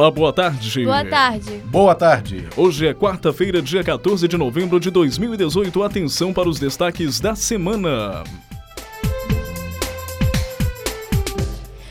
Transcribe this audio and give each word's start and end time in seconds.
Olá, 0.00 0.10
boa 0.10 0.32
tarde. 0.32 0.84
Boa 0.84 1.04
tarde. 1.04 1.62
Boa 1.66 1.94
tarde. 1.94 2.48
Hoje 2.56 2.86
é 2.86 2.94
quarta-feira, 2.94 3.60
dia 3.60 3.84
14 3.84 4.26
de 4.28 4.38
novembro 4.38 4.80
de 4.80 4.90
2018. 4.90 5.82
Atenção 5.82 6.32
para 6.32 6.48
os 6.48 6.58
destaques 6.58 7.20
da 7.20 7.34
semana. 7.34 8.24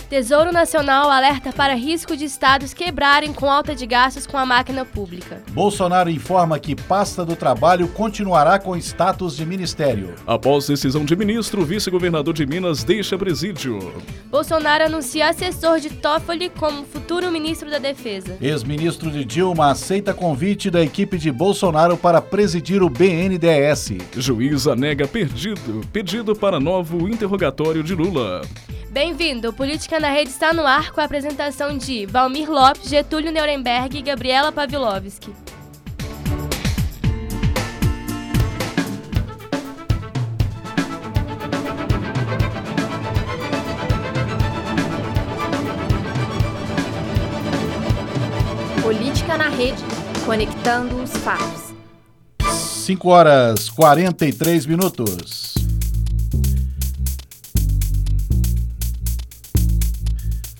Tesouro 0.09 0.51
Nacional 0.51 1.11
alerta 1.11 1.53
para 1.53 1.75
risco 1.75 2.17
de 2.17 2.25
estados 2.25 2.73
quebrarem 2.73 3.31
com 3.31 3.45
alta 3.47 3.75
de 3.75 3.85
gastos 3.85 4.25
com 4.25 4.39
a 4.39 4.45
máquina 4.45 4.83
pública. 4.83 5.43
Bolsonaro 5.51 6.09
informa 6.09 6.57
que 6.57 6.75
pasta 6.75 7.23
do 7.23 7.35
trabalho 7.35 7.87
continuará 7.89 8.57
com 8.57 8.75
status 8.75 9.37
de 9.37 9.45
ministério. 9.45 10.15
Após 10.25 10.65
decisão 10.65 11.05
de 11.05 11.15
ministro, 11.15 11.61
o 11.61 11.65
vice-governador 11.65 12.33
de 12.33 12.43
Minas 12.43 12.83
deixa 12.83 13.19
presídio. 13.19 13.93
Bolsonaro 14.31 14.85
anuncia 14.85 15.29
assessor 15.29 15.79
de 15.79 15.91
Toffoli 15.91 16.49
como 16.49 16.85
futuro 16.85 17.31
ministro 17.31 17.69
da 17.69 17.77
Defesa. 17.77 18.35
Ex-ministro 18.41 19.11
de 19.11 19.23
Dilma 19.23 19.69
aceita 19.69 20.11
convite 20.11 20.71
da 20.71 20.81
equipe 20.81 21.19
de 21.19 21.31
Bolsonaro 21.31 21.95
para 21.95 22.19
presidir 22.19 22.81
o 22.81 22.89
BNDES. 22.89 23.91
Juíza 24.17 24.75
nega 24.75 25.07
perdido, 25.07 25.81
pedido 25.93 26.35
para 26.35 26.59
novo 26.59 27.07
interrogatório 27.07 27.83
de 27.83 27.93
Lula. 27.93 28.41
Bem-vindo! 28.91 29.53
Política 29.53 29.99
na 29.99 30.09
Rede 30.09 30.31
está 30.31 30.51
no 30.51 30.65
ar 30.65 30.91
com 30.91 30.99
a 30.99 31.03
apresentação 31.03 31.77
de 31.77 32.07
Valmir 32.07 32.49
Lopes, 32.49 32.89
Getúlio 32.89 33.31
Nuremberg 33.31 33.95
e 33.95 34.01
Gabriela 34.01 34.51
Pavlovski. 34.51 35.31
Política 48.81 49.37
na 49.37 49.49
Rede, 49.49 49.83
conectando 50.25 50.95
os 51.03 51.11
fatos. 51.17 51.75
5 52.87 53.07
horas 53.07 53.69
43 53.69 54.65
minutos. 54.65 55.58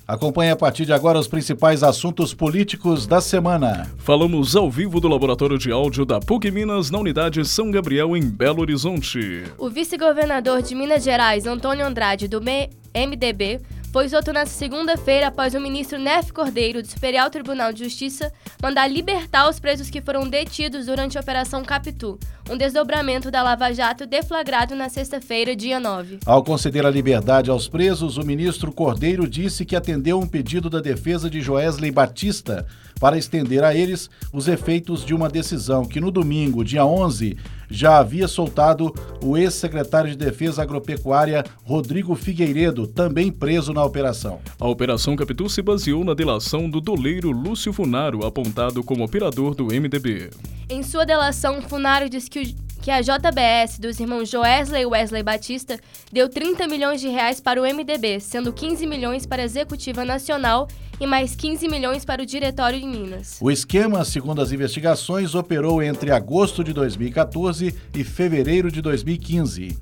Acompanhe 0.09 0.49
a 0.49 0.55
partir 0.55 0.85
de 0.85 0.91
agora 0.91 1.19
os 1.19 1.27
principais 1.27 1.83
assuntos 1.83 2.33
políticos 2.33 3.05
da 3.05 3.21
semana. 3.21 3.88
Falamos 3.99 4.55
ao 4.55 4.67
vivo 4.67 4.99
do 4.99 5.07
Laboratório 5.07 5.55
de 5.55 5.71
Áudio 5.71 6.03
da 6.03 6.19
PUC 6.19 6.49
Minas 6.49 6.89
na 6.89 6.97
unidade 6.97 7.45
São 7.45 7.69
Gabriel, 7.69 8.17
em 8.17 8.23
Belo 8.23 8.61
Horizonte. 8.61 9.43
O 9.55 9.69
vice-governador 9.69 10.63
de 10.63 10.73
Minas 10.73 11.03
Gerais, 11.03 11.45
Antônio 11.45 11.85
Andrade, 11.85 12.27
do 12.27 12.41
MDB, 12.41 13.61
foi 13.91 14.07
solto 14.07 14.31
na 14.31 14.45
segunda-feira 14.45 15.27
após 15.27 15.55
o 15.55 15.59
ministro 15.59 15.97
Nef 15.97 16.31
Cordeiro, 16.31 16.81
do 16.81 16.87
Superior 16.87 17.27
Tribunal 17.29 17.73
de 17.73 17.83
Justiça, 17.83 18.31
mandar 18.61 18.87
libertar 18.87 19.49
os 19.49 19.59
presos 19.59 19.89
que 19.89 19.99
foram 19.99 20.27
detidos 20.27 20.85
durante 20.85 21.17
a 21.17 21.21
Operação 21.21 21.63
Capitu, 21.63 22.19
um 22.49 22.55
desdobramento 22.55 23.31
da 23.31 23.41
Lava 23.41 23.73
Jato 23.73 24.05
deflagrado 24.05 24.75
na 24.75 24.89
sexta-feira, 24.89 25.55
dia 25.55 25.79
9. 25.79 26.19
Ao 26.23 26.43
conceder 26.43 26.85
a 26.85 26.89
liberdade 26.89 27.49
aos 27.49 27.67
presos, 27.67 28.17
o 28.17 28.23
ministro 28.23 28.71
Cordeiro 28.71 29.27
disse 29.27 29.65
que 29.65 29.75
atendeu 29.75 30.19
um 30.19 30.27
pedido 30.27 30.69
da 30.69 30.79
defesa 30.79 31.27
de 31.27 31.41
Joesley 31.41 31.91
Batista 31.91 32.67
para 33.00 33.17
estender 33.17 33.64
a 33.64 33.73
eles 33.73 34.09
os 34.33 34.47
efeitos 34.47 35.05
de 35.05 35.14
uma 35.14 35.30
decisão 35.30 35.86
que 35.86 36.02
no 36.02 36.11
domingo, 36.11 36.64
dia 36.64 36.86
11, 36.86 37.38
já 37.69 38.00
havia 38.00 38.28
soltado 38.28 38.94
o 39.23 39.38
ex-secretário 39.38 40.09
de 40.09 40.17
Defesa 40.17 40.61
Agropecuária 40.61 41.44
Rodrigo 41.64 42.16
Figueiredo, 42.16 42.88
também 42.88 43.31
preso 43.31 43.73
na 43.73 43.83
operação. 43.83 44.39
A 44.59 44.67
Operação 44.67 45.16
Capitu 45.16 45.47
se 45.50 45.61
baseou 45.61 46.03
na 46.03 46.13
delação 46.13 46.69
do 46.69 46.81
doleiro 46.81 47.31
Lúcio 47.31 47.72
Funaro, 47.72 48.25
apontado 48.25 48.84
como 48.84 49.03
operador 49.03 49.53
do 49.56 49.66
MDB. 49.66 50.29
Em 50.68 50.84
sua 50.84 51.06
delação, 51.06 51.62
Funaro 51.62 52.09
disse 52.09 52.29
que 52.29 52.40
o 52.40 52.69
que 52.81 52.91
a 52.91 53.01
JBS 53.01 53.79
dos 53.79 54.00
irmãos 54.00 54.29
Joesley 54.29 54.84
e 54.84 54.85
Wesley 54.85 55.23
Batista 55.23 55.79
deu 56.12 56.29
30 56.29 56.67
milhões 56.67 57.01
de 57.01 57.07
reais 57.07 57.40
para 57.41 57.62
o 57.62 57.66
MDB, 57.66 58.19
sendo 58.19 58.53
15 58.53 58.88
milhões 58.88 59.25
para 59.25 59.41
a 59.41 59.45
Executiva 59.45 60.06
Nacional 60.06 60.67
e 61.00 61.07
mais 61.07 61.35
15 61.35 61.67
milhões 61.67 62.03
para 62.03 62.22
o 62.22 62.25
Diretório 62.25 62.79
em 62.79 62.88
Minas. 62.88 63.38
O 63.41 63.51
esquema, 63.51 64.03
segundo 64.03 64.41
as 64.41 64.51
investigações, 64.51 65.35
operou 65.35 65.81
entre 65.81 66.12
agosto 66.12 66.63
de 66.63 66.73
2014 66.73 67.75
e 67.94 68.03
fevereiro 68.03 68.72
de 68.72 68.81
2015. 68.81 69.78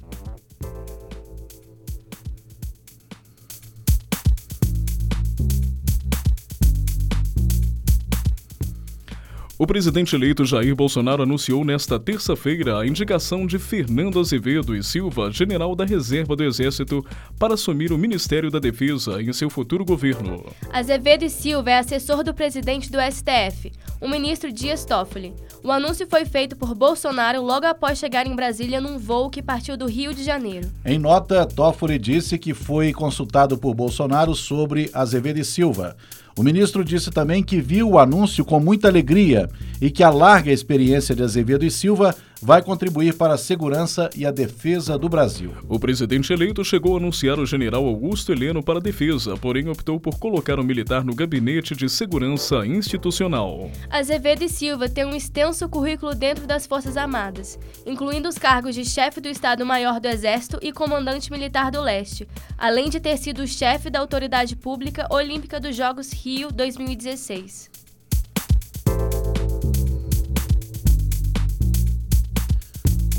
O 9.59 9.65
presidente 9.65 10.15
eleito 10.15 10.45
Jair 10.45 10.75
Bolsonaro 10.75 11.23
anunciou 11.23 11.65
nesta 11.65 11.99
terça-feira 11.99 12.79
a 12.79 12.85
indicação 12.85 13.47
de 13.47 13.57
Fernando 13.57 14.19
Azevedo 14.19 14.75
e 14.75 14.83
Silva, 14.83 15.31
general 15.31 15.75
da 15.75 15.83
Reserva 15.83 16.35
do 16.35 16.43
Exército, 16.43 17.03
para 17.39 17.55
assumir 17.55 17.91
o 17.91 17.97
Ministério 17.97 18.51
da 18.51 18.59
Defesa 18.59 19.19
em 19.19 19.33
seu 19.33 19.49
futuro 19.49 19.83
governo. 19.83 20.45
Azevedo 20.71 21.23
e 21.23 21.29
Silva 21.29 21.71
é 21.71 21.79
assessor 21.79 22.23
do 22.23 22.35
presidente 22.35 22.91
do 22.91 22.99
STF, 23.01 23.71
o 23.99 24.07
ministro 24.07 24.51
Dias 24.51 24.85
Toffoli. 24.85 25.33
O 25.63 25.71
anúncio 25.71 26.05
foi 26.07 26.23
feito 26.23 26.55
por 26.55 26.75
Bolsonaro 26.75 27.41
logo 27.41 27.65
após 27.65 27.97
chegar 27.97 28.27
em 28.27 28.35
Brasília 28.35 28.79
num 28.79 28.99
voo 28.99 29.27
que 29.27 29.41
partiu 29.41 29.75
do 29.75 29.87
Rio 29.87 30.13
de 30.13 30.23
Janeiro. 30.23 30.69
Em 30.85 30.99
nota, 30.99 31.47
Toffoli 31.47 31.97
disse 31.97 32.37
que 32.37 32.53
foi 32.53 32.93
consultado 32.93 33.57
por 33.57 33.73
Bolsonaro 33.73 34.35
sobre 34.35 34.91
Azevedo 34.93 35.39
e 35.39 35.43
Silva. 35.43 35.97
O 36.37 36.43
ministro 36.43 36.85
disse 36.85 37.09
também 37.09 37.41
que 37.41 37.59
viu 37.59 37.89
o 37.89 37.97
anúncio 37.97 38.45
com 38.45 38.59
muita 38.59 38.87
alegria 38.87 39.49
e 39.81 39.89
que 39.89 40.03
a 40.03 40.11
larga 40.11 40.51
experiência 40.51 41.15
de 41.15 41.23
Azevedo 41.23 41.65
e 41.65 41.71
Silva 41.71 42.15
vai 42.41 42.61
contribuir 42.61 43.15
para 43.15 43.33
a 43.33 43.37
segurança 43.37 44.09
e 44.15 44.25
a 44.25 44.31
defesa 44.31 44.97
do 44.97 45.09
Brasil. 45.09 45.53
O 45.67 45.79
presidente 45.79 46.31
eleito 46.31 46.63
chegou 46.63 46.95
a 46.95 46.97
anunciar 46.99 47.39
o 47.39 47.45
general 47.45 47.85
Augusto 47.85 48.31
Heleno 48.31 48.61
para 48.63 48.79
a 48.79 48.81
defesa, 48.81 49.35
porém 49.37 49.69
optou 49.69 49.99
por 49.99 50.19
colocar 50.19 50.59
o 50.59 50.63
militar 50.63 51.03
no 51.03 51.15
gabinete 51.15 51.75
de 51.75 51.89
segurança 51.89 52.65
institucional. 52.65 53.69
Azevedo 53.89 54.43
e 54.43 54.49
Silva 54.49 54.87
têm 54.89 55.05
um 55.05 55.15
extenso 55.15 55.67
currículo 55.67 56.13
dentro 56.13 56.45
das 56.45 56.67
Forças 56.67 56.97
Armadas, 56.97 57.59
incluindo 57.85 58.29
os 58.29 58.37
cargos 58.37 58.75
de 58.75 58.85
chefe 58.85 59.19
do 59.19 59.27
Estado-Maior 59.27 59.99
do 59.99 60.07
Exército 60.07 60.59
e 60.61 60.71
comandante 60.71 61.31
militar 61.31 61.71
do 61.71 61.81
Leste, 61.81 62.27
além 62.57 62.89
de 62.89 62.99
ter 62.99 63.17
sido 63.17 63.47
chefe 63.47 63.89
da 63.89 63.99
Autoridade 63.99 64.55
Pública 64.55 65.07
Olímpica 65.09 65.59
dos 65.59 65.75
Jogos 65.75 66.11
Rio 66.11 66.51
2016. 66.51 67.76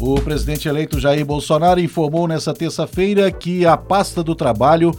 O 0.01 0.15
presidente 0.21 0.69
eleito 0.69 1.01
Jair 1.01 1.27
Bolsonaro 1.27 1.81
informou 1.81 2.29
nesta 2.29 2.55
terça-feira 2.55 3.33
que 3.33 3.67
a 3.67 3.77
pasta 3.77 4.23
do 4.23 4.33
trabalho 4.33 4.97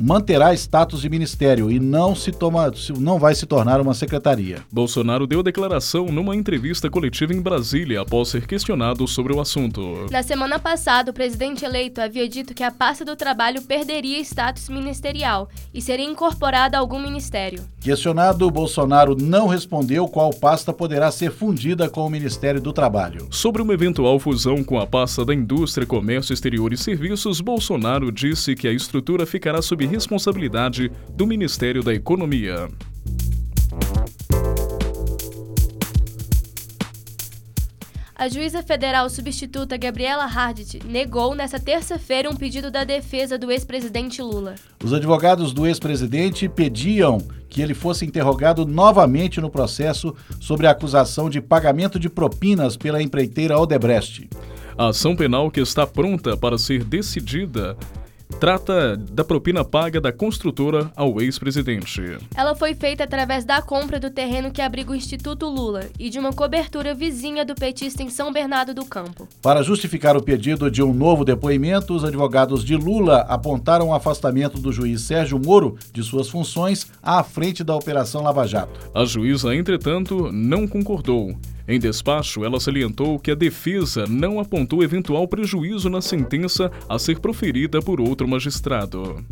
manterá 0.00 0.54
status 0.54 1.00
de 1.00 1.08
ministério 1.08 1.70
e 1.70 1.80
não 1.80 2.14
se 2.14 2.30
toma, 2.30 2.70
não 2.98 3.18
vai 3.18 3.34
se 3.34 3.46
tornar 3.46 3.80
uma 3.80 3.94
secretaria. 3.94 4.62
Bolsonaro 4.70 5.26
deu 5.26 5.42
declaração 5.42 6.06
numa 6.06 6.36
entrevista 6.36 6.88
coletiva 6.88 7.34
em 7.34 7.40
Brasília 7.40 8.02
após 8.02 8.28
ser 8.28 8.46
questionado 8.46 9.08
sobre 9.08 9.32
o 9.32 9.40
assunto. 9.40 10.06
Na 10.10 10.22
semana 10.22 10.58
passada, 10.58 11.10
o 11.10 11.14
presidente 11.14 11.64
eleito 11.64 12.00
havia 12.00 12.28
dito 12.28 12.54
que 12.54 12.62
a 12.62 12.70
pasta 12.70 13.04
do 13.04 13.16
trabalho 13.16 13.62
perderia 13.62 14.20
status 14.20 14.68
ministerial 14.68 15.48
e 15.74 15.82
seria 15.82 16.06
incorporada 16.06 16.76
a 16.76 16.80
algum 16.80 17.00
ministério. 17.00 17.64
Questionado, 17.80 18.48
Bolsonaro 18.50 19.16
não 19.20 19.48
respondeu 19.48 20.06
qual 20.06 20.30
pasta 20.30 20.72
poderá 20.72 21.10
ser 21.10 21.32
fundida 21.32 21.88
com 21.88 22.06
o 22.06 22.10
Ministério 22.10 22.60
do 22.60 22.72
Trabalho. 22.72 23.26
Sobre 23.30 23.62
uma 23.62 23.74
eventual 23.74 24.18
fusão 24.20 24.62
com 24.62 24.78
a 24.78 24.86
pasta 24.86 25.24
da 25.24 25.34
Indústria, 25.34 25.86
Comércio 25.86 26.32
Exterior 26.32 26.72
e 26.72 26.76
Serviços, 26.76 27.40
Bolsonaro 27.40 28.12
disse 28.12 28.54
que 28.54 28.68
a 28.68 28.72
estrutura 28.72 29.26
ficará 29.26 29.60
sob 29.62 29.87
responsabilidade 29.88 30.92
do 31.10 31.26
Ministério 31.26 31.82
da 31.82 31.94
Economia. 31.94 32.68
A 38.14 38.28
juíza 38.28 38.64
federal 38.64 39.08
substituta 39.08 39.76
Gabriela 39.76 40.24
Hardt 40.24 40.80
negou 40.84 41.36
nesta 41.36 41.60
terça-feira 41.60 42.28
um 42.28 42.34
pedido 42.34 42.68
da 42.68 42.82
defesa 42.82 43.38
do 43.38 43.48
ex-presidente 43.50 44.20
Lula. 44.20 44.56
Os 44.82 44.92
advogados 44.92 45.52
do 45.52 45.64
ex-presidente 45.64 46.48
pediam 46.48 47.18
que 47.48 47.62
ele 47.62 47.74
fosse 47.74 48.04
interrogado 48.04 48.66
novamente 48.66 49.40
no 49.40 49.48
processo 49.48 50.16
sobre 50.40 50.66
a 50.66 50.72
acusação 50.72 51.30
de 51.30 51.40
pagamento 51.40 51.96
de 51.96 52.08
propinas 52.08 52.76
pela 52.76 53.00
empreiteira 53.00 53.56
Odebrecht. 53.56 54.28
A 54.76 54.88
ação 54.88 55.14
penal 55.14 55.48
que 55.48 55.60
está 55.60 55.86
pronta 55.86 56.36
para 56.36 56.58
ser 56.58 56.82
decidida 56.82 57.76
trata 58.40 58.96
da 58.96 59.24
propina 59.24 59.64
paga 59.64 60.00
da 60.00 60.12
construtora 60.12 60.90
ao 60.94 61.20
ex-presidente. 61.20 62.18
Ela 62.34 62.54
foi 62.54 62.74
feita 62.74 63.04
através 63.04 63.44
da 63.44 63.60
compra 63.60 63.98
do 63.98 64.10
terreno 64.10 64.50
que 64.50 64.62
abriga 64.62 64.92
o 64.92 64.94
Instituto 64.94 65.46
Lula 65.46 65.86
e 65.98 66.10
de 66.10 66.18
uma 66.18 66.32
cobertura 66.32 66.94
vizinha 66.94 67.44
do 67.44 67.54
petista 67.54 68.02
em 68.02 68.10
São 68.10 68.32
Bernardo 68.32 68.74
do 68.74 68.84
Campo. 68.84 69.28
Para 69.42 69.62
justificar 69.62 70.16
o 70.16 70.22
pedido 70.22 70.70
de 70.70 70.82
um 70.82 70.92
novo 70.92 71.24
depoimento, 71.24 71.94
os 71.94 72.04
advogados 72.04 72.64
de 72.64 72.76
Lula 72.76 73.20
apontaram 73.28 73.88
o 73.88 73.94
afastamento 73.94 74.58
do 74.58 74.72
juiz 74.72 75.02
Sérgio 75.02 75.38
Moro 75.38 75.76
de 75.92 76.02
suas 76.02 76.28
funções 76.28 76.86
à 77.02 77.22
frente 77.22 77.64
da 77.64 77.74
Operação 77.74 78.22
Lava 78.22 78.46
Jato. 78.46 78.90
A 78.94 79.04
juíza, 79.04 79.54
entretanto, 79.54 80.30
não 80.32 80.66
concordou. 80.66 81.36
Em 81.70 81.78
despacho, 81.78 82.42
ela 82.46 82.58
salientou 82.58 83.18
que 83.18 83.30
a 83.30 83.34
defesa 83.34 84.06
não 84.08 84.40
apontou 84.40 84.82
eventual 84.82 85.28
prejuízo 85.28 85.90
na 85.90 86.00
sentença 86.00 86.72
a 86.88 86.98
ser 86.98 87.18
proferida 87.20 87.82
por 87.82 88.00
outro 88.00 88.26
magistrado. 88.26 89.22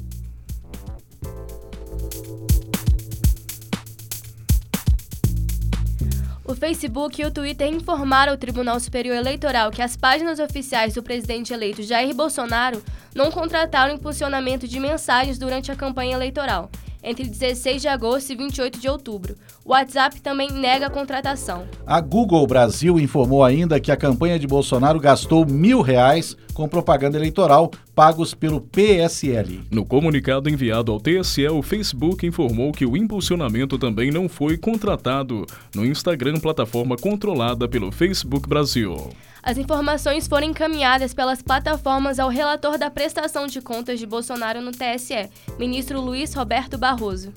O 6.44 6.54
Facebook 6.54 7.20
e 7.20 7.24
o 7.24 7.30
Twitter 7.30 7.72
informaram 7.72 8.32
ao 8.32 8.38
Tribunal 8.38 8.78
Superior 8.80 9.16
Eleitoral 9.16 9.70
que 9.70 9.80
as 9.80 9.96
páginas 9.96 10.38
oficiais 10.38 10.92
do 10.92 11.02
presidente 11.02 11.54
eleito 11.54 11.82
Jair 11.82 12.14
Bolsonaro 12.14 12.82
não 13.14 13.30
contrataram 13.30 13.94
impulsionamento 13.94 14.68
de 14.68 14.78
mensagens 14.78 15.38
durante 15.38 15.72
a 15.72 15.76
campanha 15.76 16.14
eleitoral 16.14 16.70
entre 17.06 17.24
16 17.24 17.80
de 17.80 17.86
agosto 17.86 18.32
e 18.32 18.36
28 18.36 18.80
de 18.80 18.88
outubro. 18.88 19.36
O 19.64 19.70
WhatsApp 19.70 20.20
também 20.20 20.50
nega 20.50 20.88
a 20.88 20.90
contratação. 20.90 21.64
A 21.86 22.00
Google 22.00 22.44
Brasil 22.48 22.98
informou 22.98 23.44
ainda 23.44 23.78
que 23.78 23.92
a 23.92 23.96
campanha 23.96 24.38
de 24.40 24.46
Bolsonaro 24.46 24.98
gastou 24.98 25.46
mil 25.46 25.80
reais 25.80 26.36
com 26.52 26.68
propaganda 26.68 27.16
eleitoral 27.16 27.70
pagos 27.94 28.34
pelo 28.34 28.60
PSL. 28.60 29.62
No 29.70 29.86
comunicado 29.86 30.50
enviado 30.50 30.90
ao 30.90 30.98
TSE, 30.98 31.46
o 31.48 31.62
Facebook 31.62 32.26
informou 32.26 32.72
que 32.72 32.84
o 32.84 32.96
impulsionamento 32.96 33.78
também 33.78 34.10
não 34.10 34.28
foi 34.28 34.58
contratado 34.58 35.46
no 35.74 35.86
Instagram, 35.86 36.40
plataforma 36.40 36.96
controlada 36.96 37.68
pelo 37.68 37.92
Facebook 37.92 38.48
Brasil. 38.48 39.10
As 39.46 39.56
informações 39.56 40.26
foram 40.26 40.48
encaminhadas 40.48 41.14
pelas 41.14 41.40
plataformas 41.40 42.18
ao 42.18 42.28
relator 42.28 42.76
da 42.76 42.90
prestação 42.90 43.46
de 43.46 43.60
contas 43.60 44.00
de 44.00 44.04
Bolsonaro 44.04 44.60
no 44.60 44.72
TSE, 44.72 45.30
ministro 45.56 46.00
Luiz 46.00 46.34
Roberto 46.34 46.76
Barroso. 46.76 47.32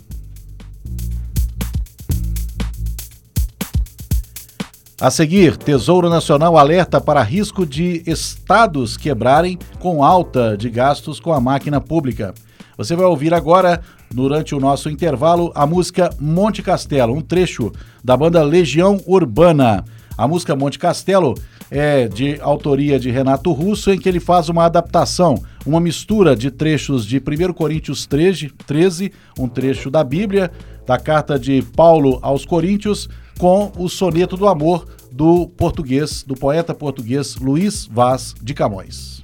A 5.00 5.12
seguir, 5.12 5.56
Tesouro 5.56 6.10
Nacional 6.10 6.58
alerta 6.58 7.00
para 7.00 7.22
risco 7.22 7.64
de 7.64 8.02
estados 8.08 8.98
quebrarem 8.98 9.60
com 9.78 10.04
alta 10.04 10.58
de 10.58 10.68
gastos 10.68 11.20
com 11.20 11.32
a 11.32 11.40
máquina 11.40 11.80
pública. 11.80 12.34
Você 12.76 12.96
vai 12.96 13.06
ouvir 13.06 13.36
agora, 13.36 13.84
durante 14.10 14.56
o 14.56 14.60
nosso 14.60 14.90
intervalo, 14.90 15.52
a 15.54 15.68
música 15.68 16.10
Monte 16.20 16.64
Castelo, 16.64 17.14
um 17.14 17.22
trecho 17.22 17.72
da 18.04 18.18
banda 18.18 18.42
Legião 18.42 19.00
Urbana. 19.06 19.86
A 20.18 20.28
música 20.28 20.56
Monte 20.56 20.80
Castelo 20.80 21.36
é 21.72 22.08
de 22.08 22.40
autoria 22.42 23.00
de 23.00 23.12
Renato 23.12 23.52
Russo, 23.52 23.92
em 23.92 24.00
que 24.00 24.10
ele 24.10 24.20
faz 24.20 24.50
uma 24.50 24.66
adaptação, 24.66 25.44
uma 25.66 25.80
mistura 25.80 26.36
de 26.36 26.50
trechos 26.50 27.06
de 27.06 27.18
1 27.18 27.54
Coríntios 27.54 28.06
13, 28.06 28.52
13 28.66 29.12
um 29.38 29.48
trecho 29.48 29.90
da 29.90 30.04
Bíblia, 30.04 30.52
da 30.86 30.98
carta 30.98 31.38
de 31.38 31.62
Paulo 31.76 32.20
aos 32.22 32.46
Coríntios, 32.46 33.08
com 33.38 33.72
o 33.78 33.88
soneto 33.88 34.36
do 34.36 34.48
amor 34.48 34.88
do 35.12 35.48
português, 35.48 36.24
do 36.24 36.36
poeta 36.36 36.74
português 36.74 37.36
Luiz 37.36 37.86
Vaz 37.86 38.36
de 38.42 38.54
Camões. 38.54 39.24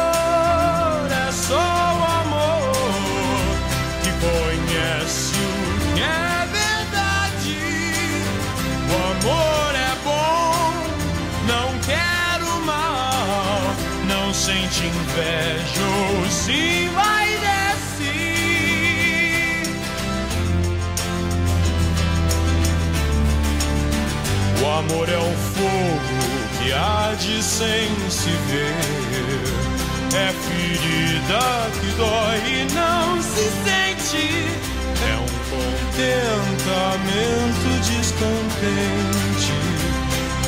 um 25.21 25.37
fogo 25.53 26.19
que 26.57 26.73
arde 26.73 27.41
sem 27.41 27.87
se 28.09 28.29
ver. 28.47 28.75
É 30.13 30.33
ferida 30.33 31.71
que 31.79 31.87
dói 31.95 32.39
e 32.47 32.67
não 32.73 33.21
se 33.21 33.49
sente. 33.63 34.25
É 35.07 35.15
um 35.15 35.27
contentamento 35.49 36.09
descontente. 37.89 39.55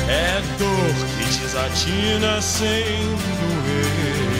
É 0.08 0.42
dor 0.58 0.94
que 1.16 1.24
desatina 1.38 2.42
sem 2.42 3.16
doer. 3.38 4.33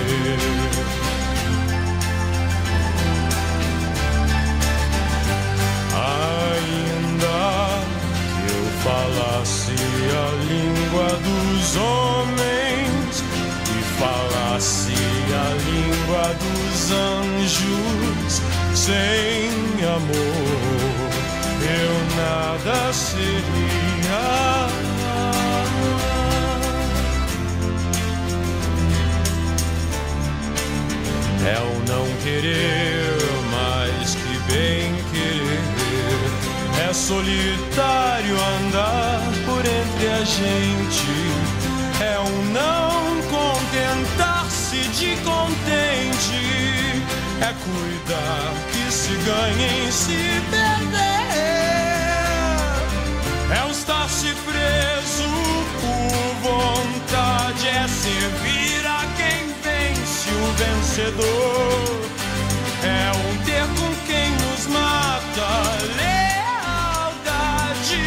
Falasse 9.44 9.72
a 9.72 10.26
língua 10.44 11.08
dos 11.24 11.76
homens 11.76 13.24
e 13.70 13.82
falasse 13.98 14.94
a 15.32 15.48
língua 15.68 16.24
dos 16.34 16.90
anjos, 16.92 18.42
sem 18.74 19.50
amor 19.84 21.04
eu 21.64 21.94
nada 22.16 22.92
seria. 22.92 24.83
É 31.46 31.58
o 31.58 31.78
não 31.86 32.06
querer 32.22 33.18
mais 33.50 34.14
que 34.14 34.38
bem 34.50 34.94
querer, 35.12 36.88
é 36.88 36.92
solitário 36.92 38.34
andar 38.34 39.20
por 39.44 39.60
entre 39.60 40.08
a 40.08 40.24
gente. 40.24 41.12
É 42.00 42.18
um 42.18 42.44
não 42.52 43.22
contentar-se 43.30 44.76
de 44.88 45.16
contente. 45.22 47.02
É 47.40 47.52
cuidar 47.64 48.54
que 48.72 48.92
se 48.92 49.12
ganha 49.12 49.86
em 49.86 49.90
se 49.92 50.40
perder. 50.50 51.04
É 53.54 53.64
um 53.66 53.70
estar-se 53.70 53.93
vencedor 60.56 62.00
é 62.82 63.12
um 63.12 63.36
ter 63.44 63.66
com 63.78 63.94
quem 64.06 64.30
nos 64.32 64.66
mata. 64.68 65.48
Lealdade 65.96 68.02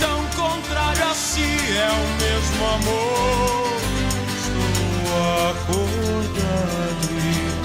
tão 0.00 0.24
contrária 0.36 1.06
a 1.10 1.14
si 1.14 1.42
é 1.42 1.90
o 1.90 2.08
mesmo 2.22 2.66
amor. 2.66 3.72
Estou 4.36 5.04
acordado 5.50 7.06
e 7.12 7.14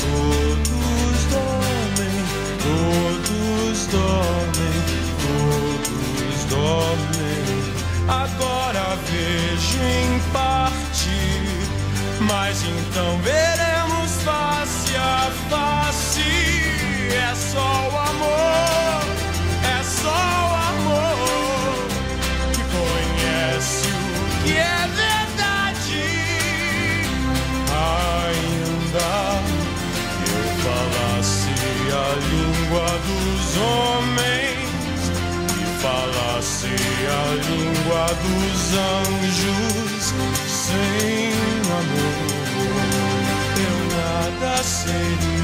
todos 0.05 1.19
dormem, 1.31 2.17
todos 2.63 3.77
dormem, 3.87 4.77
todos 5.23 6.37
dormem. 6.49 7.45
Agora 8.07 8.83
vejo 9.09 9.79
em 9.83 10.19
parte, 10.31 11.17
mas 12.21 12.55
então 12.63 13.19
vejo. 13.23 13.56
Língua 37.87 38.07
dos 38.07 38.73
anjos 38.73 40.13
sem 40.47 41.31
amor 41.71 42.37
eu 43.57 43.77
nada 43.95 44.63
seria. 44.63 45.36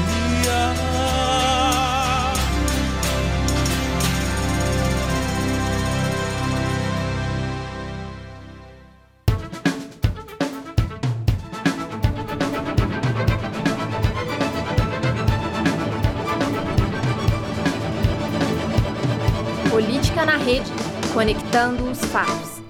Conectando 21.24 21.90
os 21.90 21.98
fatos. 22.04 22.62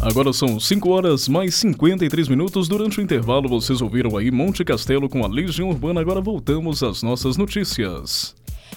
Agora 0.00 0.32
são 0.32 0.60
5 0.60 0.88
horas 0.88 1.26
mais 1.26 1.56
53 1.56 2.28
minutos. 2.28 2.68
Durante 2.68 3.00
o 3.00 3.02
intervalo, 3.02 3.48
vocês 3.48 3.82
ouviram 3.82 4.16
aí 4.16 4.30
Monte 4.30 4.64
Castelo 4.64 5.08
com 5.08 5.24
a 5.24 5.26
Legião 5.26 5.70
Urbana. 5.70 6.00
Agora 6.00 6.20
voltamos 6.20 6.84
às 6.84 7.02
nossas 7.02 7.36
notícias. 7.36 8.32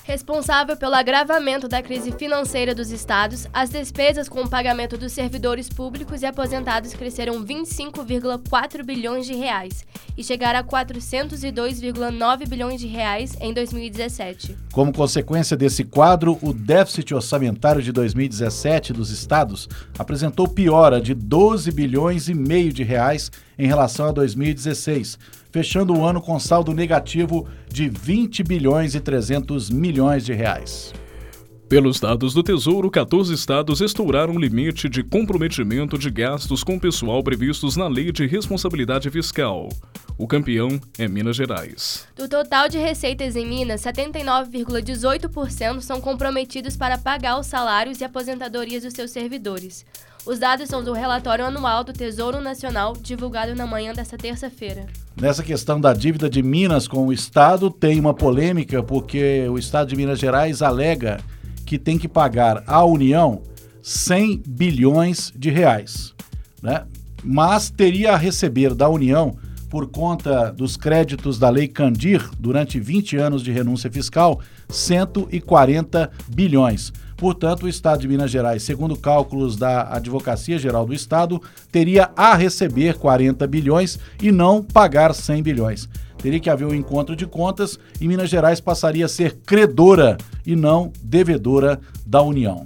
Responsável 0.09 0.75
pelo 0.75 0.95
agravamento 0.95 1.67
da 1.67 1.83
crise 1.83 2.11
financeira 2.11 2.73
dos 2.73 2.89
estados, 2.89 3.45
as 3.53 3.69
despesas 3.69 4.27
com 4.27 4.41
o 4.41 4.49
pagamento 4.49 4.97
dos 4.97 5.11
servidores 5.11 5.69
públicos 5.69 6.23
e 6.23 6.25
aposentados 6.25 6.95
cresceram 6.95 7.45
25,4 7.45 8.83
bilhões 8.83 9.27
de 9.27 9.35
reais 9.35 9.85
e 10.17 10.23
chegaram 10.23 10.61
a 10.61 10.63
402,9 10.63 12.47
bilhões 12.47 12.81
de 12.81 12.87
reais 12.87 13.37
em 13.39 13.53
2017. 13.53 14.57
Como 14.73 14.91
consequência 14.91 15.55
desse 15.55 15.83
quadro, 15.83 16.39
o 16.41 16.53
déficit 16.53 17.13
orçamentário 17.13 17.79
de 17.79 17.91
2017 17.91 18.91
dos 18.91 19.11
estados 19.11 19.69
apresentou 19.95 20.47
piora 20.47 20.99
de 20.99 21.13
12 21.13 21.71
bilhões 21.71 22.27
e 22.27 22.33
meio 22.33 22.73
de 22.73 22.81
reais 22.81 23.29
em 23.59 23.67
relação 23.67 24.07
a 24.07 24.11
2016 24.11 25.19
fechando 25.51 25.93
o 25.93 26.05
ano 26.05 26.21
com 26.21 26.39
saldo 26.39 26.73
negativo 26.73 27.47
de 27.71 27.89
20 27.89 28.43
bilhões 28.43 28.95
e 28.95 28.99
300 28.99 29.69
milhões 29.69 30.25
de 30.25 30.33
reais. 30.33 30.93
Pelos 31.69 31.99
dados 31.99 32.33
do 32.33 32.41
Tesouro, 32.41 32.89
14 32.89 33.31
estados 33.31 33.79
estouraram 33.79 34.33
o 34.33 34.39
limite 34.39 34.89
de 34.89 35.03
comprometimento 35.03 35.99
de 35.99 36.09
gastos 36.09 36.63
com 36.63 36.79
pessoal 36.79 37.21
previstos 37.23 37.75
na 37.77 37.87
Lei 37.87 38.11
de 38.11 38.25
Responsabilidade 38.25 39.07
Fiscal. 39.11 39.69
O 40.17 40.27
campeão 40.27 40.81
é 40.97 41.07
Minas 41.07 41.35
Gerais. 41.35 42.07
Do 42.15 42.27
total 42.27 42.67
de 42.67 42.79
receitas 42.79 43.35
em 43.35 43.47
Minas, 43.47 43.81
79,18% 43.81 45.79
são 45.81 46.01
comprometidos 46.01 46.75
para 46.75 46.97
pagar 46.97 47.39
os 47.39 47.45
salários 47.45 48.01
e 48.01 48.03
aposentadorias 48.03 48.81
dos 48.81 48.93
seus 48.93 49.11
servidores. 49.11 49.85
Os 50.25 50.37
dados 50.37 50.67
são 50.69 50.83
do 50.83 50.93
relatório 50.93 51.45
anual 51.45 51.83
do 51.83 51.93
Tesouro 51.93 52.41
Nacional, 52.41 52.93
divulgado 52.93 53.55
na 53.55 53.65
manhã 53.65 53.93
desta 53.93 54.17
terça-feira. 54.17 54.85
Nessa 55.19 55.43
questão 55.43 55.79
da 55.79 55.93
dívida 55.93 56.29
de 56.29 56.43
Minas 56.43 56.87
com 56.87 57.07
o 57.07 57.13
Estado, 57.13 57.69
tem 57.71 57.99
uma 57.99 58.13
polêmica, 58.13 58.83
porque 58.83 59.47
o 59.49 59.57
Estado 59.57 59.89
de 59.89 59.95
Minas 59.95 60.19
Gerais 60.19 60.61
alega 60.61 61.19
que 61.65 61.79
tem 61.79 61.97
que 61.97 62.07
pagar 62.07 62.63
à 62.67 62.83
União 62.83 63.41
100 63.81 64.43
bilhões 64.45 65.31
de 65.35 65.49
reais. 65.49 66.13
Né? 66.61 66.85
Mas 67.23 67.69
teria 67.69 68.13
a 68.13 68.17
receber 68.17 68.73
da 68.73 68.89
União 68.89 69.35
por 69.69 69.87
conta 69.87 70.51
dos 70.51 70.75
créditos 70.75 71.37
da 71.37 71.49
Lei 71.49 71.67
Candir 71.67 72.27
durante 72.39 72.79
20 72.79 73.17
anos 73.17 73.43
de 73.43 73.51
renúncia 73.51 73.89
fiscal, 73.91 74.39
140 74.67 76.09
bilhões. 76.27 76.91
Portanto, 77.19 77.63
o 77.63 77.69
Estado 77.69 77.99
de 77.99 78.07
Minas 78.07 78.31
Gerais, 78.31 78.63
segundo 78.63 78.95
cálculos 78.95 79.57
da 79.57 79.93
Advocacia 79.93 80.57
Geral 80.57 80.85
do 80.85 80.93
Estado, 80.93 81.41
teria 81.69 82.09
a 82.15 82.33
receber 82.33 82.95
40 82.95 83.45
bilhões 83.45 83.99
e 84.21 84.31
não 84.31 84.63
pagar 84.63 85.13
100 85.13 85.43
bilhões. 85.43 85.89
Teria 86.17 86.39
que 86.39 86.49
haver 86.49 86.65
um 86.65 86.73
encontro 86.73 87.17
de 87.17 87.27
contas 87.27 87.77
e 87.99 88.07
Minas 88.07 88.29
Gerais 88.29 88.61
passaria 88.61 89.05
a 89.05 89.09
ser 89.09 89.37
credora 89.45 90.17
e 90.45 90.55
não 90.55 90.93
devedora 91.03 91.81
da 92.05 92.21
União. 92.21 92.65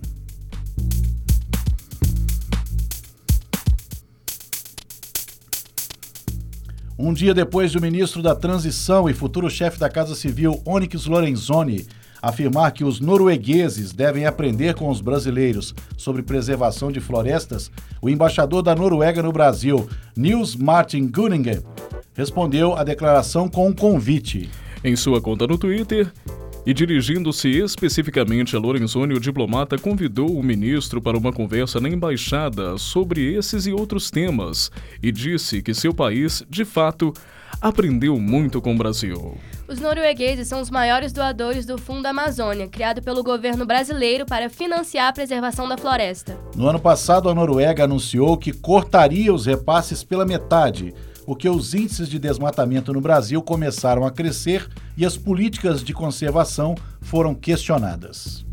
Um 6.98 7.12
dia 7.12 7.33
depois 7.33 7.72
do 7.72 7.81
ministro 7.81 8.22
da 8.22 8.36
Transição 8.36 9.10
e 9.10 9.13
futuro 9.15 9.50
chefe 9.50 9.79
da 9.79 9.89
Casa 9.89 10.13
Civil, 10.13 10.62
Onyx 10.63 11.07
Lorenzoni, 11.07 11.88
afirmar 12.23 12.71
que 12.71 12.85
os 12.85 13.01
noruegueses 13.01 13.91
devem 13.91 14.25
aprender 14.25 14.75
com 14.75 14.89
os 14.89 15.01
brasileiros 15.01 15.75
sobre 15.97 16.23
preservação 16.23 16.89
de 16.89 17.01
florestas, 17.01 17.69
o 18.01 18.09
embaixador 18.09 18.63
da 18.63 18.73
Noruega 18.73 19.21
no 19.21 19.33
Brasil, 19.33 19.89
Nils 20.15 20.55
Martin 20.55 21.05
Gunningen, 21.07 21.59
respondeu 22.13 22.77
à 22.77 22.83
declaração 22.85 23.49
com 23.49 23.67
um 23.67 23.73
convite. 23.73 24.49
Em 24.85 24.95
sua 24.95 25.21
conta 25.21 25.45
no 25.45 25.57
Twitter, 25.57 26.09
e 26.65 26.73
dirigindo-se 26.73 27.49
especificamente 27.49 28.55
a 28.55 28.59
Lorenzoni, 28.59 29.13
o 29.13 29.19
diplomata 29.19 29.77
convidou 29.77 30.31
o 30.31 30.41
ministro 30.41 31.01
para 31.01 31.17
uma 31.17 31.33
conversa 31.33 31.81
na 31.81 31.89
embaixada 31.89 32.77
sobre 32.77 33.33
esses 33.33 33.65
e 33.65 33.73
outros 33.73 34.09
temas 34.09 34.71
e 35.01 35.11
disse 35.11 35.61
que 35.61 35.73
seu 35.73 35.93
país, 35.93 36.41
de 36.49 36.63
fato, 36.63 37.13
aprendeu 37.62 38.19
muito 38.19 38.62
com 38.62 38.74
o 38.74 38.77
Brasil. 38.77 39.38
Os 39.67 39.79
noruegueses 39.79 40.48
são 40.48 40.62
os 40.62 40.69
maiores 40.69 41.13
doadores 41.13 41.65
do 41.65 41.77
Fundo 41.77 42.05
Amazônia, 42.05 42.67
criado 42.67 43.01
pelo 43.01 43.24
governo 43.24 43.65
brasileiro 43.65 44.25
para 44.25 44.50
financiar 44.50 45.07
a 45.07 45.13
preservação 45.13 45.67
da 45.67 45.77
floresta. 45.77 46.38
No 46.55 46.67
ano 46.67 46.79
passado, 46.79 47.29
a 47.29 47.36
Noruega 47.36 47.86
anunciou 47.86 48.38
que 48.38 48.51
cortaria 48.51 49.33
os 49.33 49.45
repasses 49.45 50.03
pela 50.03 50.25
metade 50.25 50.93
porque 51.25 51.50
os 51.50 51.74
índices 51.74 52.10
de 52.10 52.19
desmatamento 52.19 52.93
no 52.93 53.01
Brasil 53.01 53.41
começaram 53.41 54.05
a 54.05 54.12
crescer 54.12 54.67
e 54.98 55.05
as 55.05 55.17
políticas 55.17 55.83
de 55.83 55.93
conservação 55.93 56.75
foram 57.01 57.33
questionadas. 57.33 58.45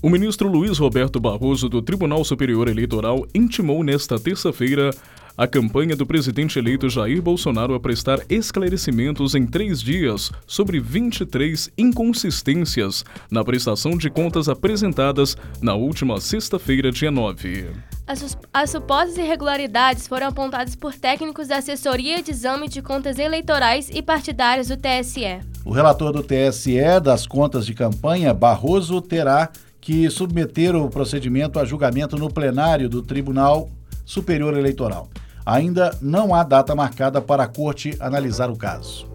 O 0.00 0.08
ministro 0.08 0.48
Luiz 0.48 0.78
Roberto 0.78 1.18
Barroso 1.18 1.68
do 1.68 1.82
Tribunal 1.82 2.24
Superior 2.24 2.68
Eleitoral 2.68 3.26
intimou 3.34 3.82
nesta 3.82 4.16
terça-feira 4.16 4.90
a 5.36 5.44
campanha 5.44 5.96
do 5.96 6.06
presidente 6.06 6.56
eleito 6.56 6.88
Jair 6.88 7.20
Bolsonaro 7.20 7.74
a 7.74 7.80
prestar 7.80 8.20
esclarecimentos 8.28 9.34
em 9.34 9.44
três 9.44 9.80
dias 9.80 10.30
sobre 10.46 10.78
23 10.78 11.70
inconsistências 11.76 13.04
na 13.28 13.42
prestação 13.42 13.98
de 13.98 14.08
contas 14.08 14.48
apresentadas 14.48 15.36
na 15.60 15.74
última 15.74 16.20
sexta-feira, 16.20 16.92
dia 16.92 17.10
9. 17.10 17.66
As, 18.06 18.38
as, 18.54 18.70
supostas 18.70 19.18
irregularidades 19.18 20.06
foram 20.06 20.28
apontadas 20.28 20.76
por 20.76 20.94
técnicos 20.94 21.48
da 21.48 21.56
Assessoria 21.56 22.22
de 22.22 22.30
Exame 22.30 22.68
de 22.68 22.80
Contas 22.80 23.18
Eleitorais 23.18 23.90
e 23.92 24.00
Partidárias 24.00 24.68
do 24.68 24.76
TSE. 24.76 25.40
O 25.64 25.72
relator 25.72 26.12
do 26.12 26.22
TSE 26.22 27.00
das 27.02 27.26
contas 27.26 27.66
de 27.66 27.74
campanha, 27.74 28.32
Barroso, 28.32 29.02
terá 29.02 29.50
que 29.88 30.10
submeter 30.10 30.76
o 30.76 30.90
procedimento 30.90 31.58
a 31.58 31.64
julgamento 31.64 32.18
no 32.18 32.30
plenário 32.30 32.90
do 32.90 33.00
Tribunal 33.00 33.70
Superior 34.04 34.54
Eleitoral. 34.54 35.08
Ainda 35.46 35.96
não 36.02 36.34
há 36.34 36.42
data 36.42 36.74
marcada 36.74 37.22
para 37.22 37.44
a 37.44 37.48
corte 37.48 37.96
analisar 37.98 38.50
o 38.50 38.54
caso. 38.54 39.08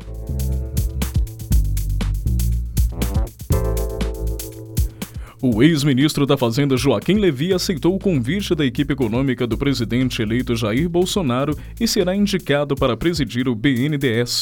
O 5.39 5.61
ex-ministro 5.61 6.25
da 6.25 6.35
Fazenda 6.35 6.75
Joaquim 6.75 7.19
Levy 7.19 7.53
aceitou 7.53 7.93
o 7.93 7.99
convite 7.99 8.55
da 8.55 8.65
equipe 8.65 8.93
econômica 8.93 9.45
do 9.45 9.55
presidente 9.55 10.23
eleito 10.23 10.55
Jair 10.55 10.89
Bolsonaro 10.89 11.55
e 11.79 11.87
será 11.87 12.15
indicado 12.15 12.73
para 12.73 12.97
presidir 12.97 13.47
o 13.47 13.53
BNDES. 13.53 14.41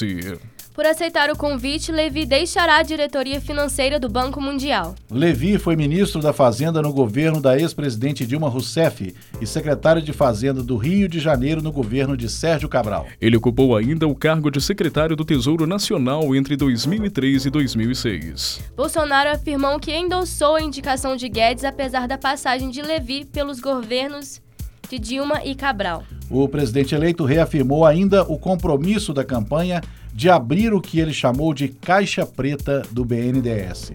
Por 0.73 0.85
aceitar 0.85 1.29
o 1.29 1.35
convite, 1.35 1.91
Levi 1.91 2.25
deixará 2.25 2.77
a 2.77 2.83
diretoria 2.83 3.41
financeira 3.41 3.99
do 3.99 4.07
Banco 4.07 4.39
Mundial. 4.39 4.95
Levi 5.11 5.57
foi 5.57 5.75
ministro 5.75 6.21
da 6.21 6.31
Fazenda 6.31 6.81
no 6.81 6.93
governo 6.93 7.41
da 7.41 7.59
ex-presidente 7.59 8.25
Dilma 8.25 8.47
Rousseff 8.47 9.13
e 9.41 9.45
secretário 9.45 10.01
de 10.01 10.13
Fazenda 10.13 10.63
do 10.63 10.77
Rio 10.77 11.09
de 11.09 11.19
Janeiro 11.19 11.61
no 11.61 11.73
governo 11.73 12.15
de 12.15 12.29
Sérgio 12.29 12.69
Cabral. 12.69 13.05
Ele 13.19 13.35
ocupou 13.35 13.75
ainda 13.75 14.07
o 14.07 14.15
cargo 14.15 14.49
de 14.49 14.61
secretário 14.61 15.13
do 15.13 15.25
Tesouro 15.25 15.67
Nacional 15.67 16.33
entre 16.33 16.55
2003 16.55 17.47
e 17.47 17.49
2006. 17.49 18.61
Bolsonaro 18.73 19.29
afirmou 19.29 19.77
que 19.77 19.93
endossou 19.93 20.55
a 20.55 20.61
indicação 20.61 21.17
de 21.17 21.27
Guedes 21.27 21.65
apesar 21.65 22.07
da 22.07 22.17
passagem 22.17 22.69
de 22.69 22.81
Levi 22.81 23.25
pelos 23.25 23.59
governos 23.59 24.41
de 24.89 24.97
Dilma 24.97 25.41
e 25.43 25.53
Cabral. 25.53 26.03
O 26.29 26.47
presidente 26.47 26.95
eleito 26.95 27.25
reafirmou 27.25 27.85
ainda 27.85 28.23
o 28.23 28.37
compromisso 28.37 29.13
da 29.13 29.23
campanha 29.23 29.81
de 30.13 30.29
abrir 30.29 30.73
o 30.73 30.81
que 30.81 30.99
ele 30.99 31.13
chamou 31.13 31.53
de 31.53 31.67
caixa 31.67 32.25
preta 32.25 32.83
do 32.91 33.05
BNDES. 33.05 33.93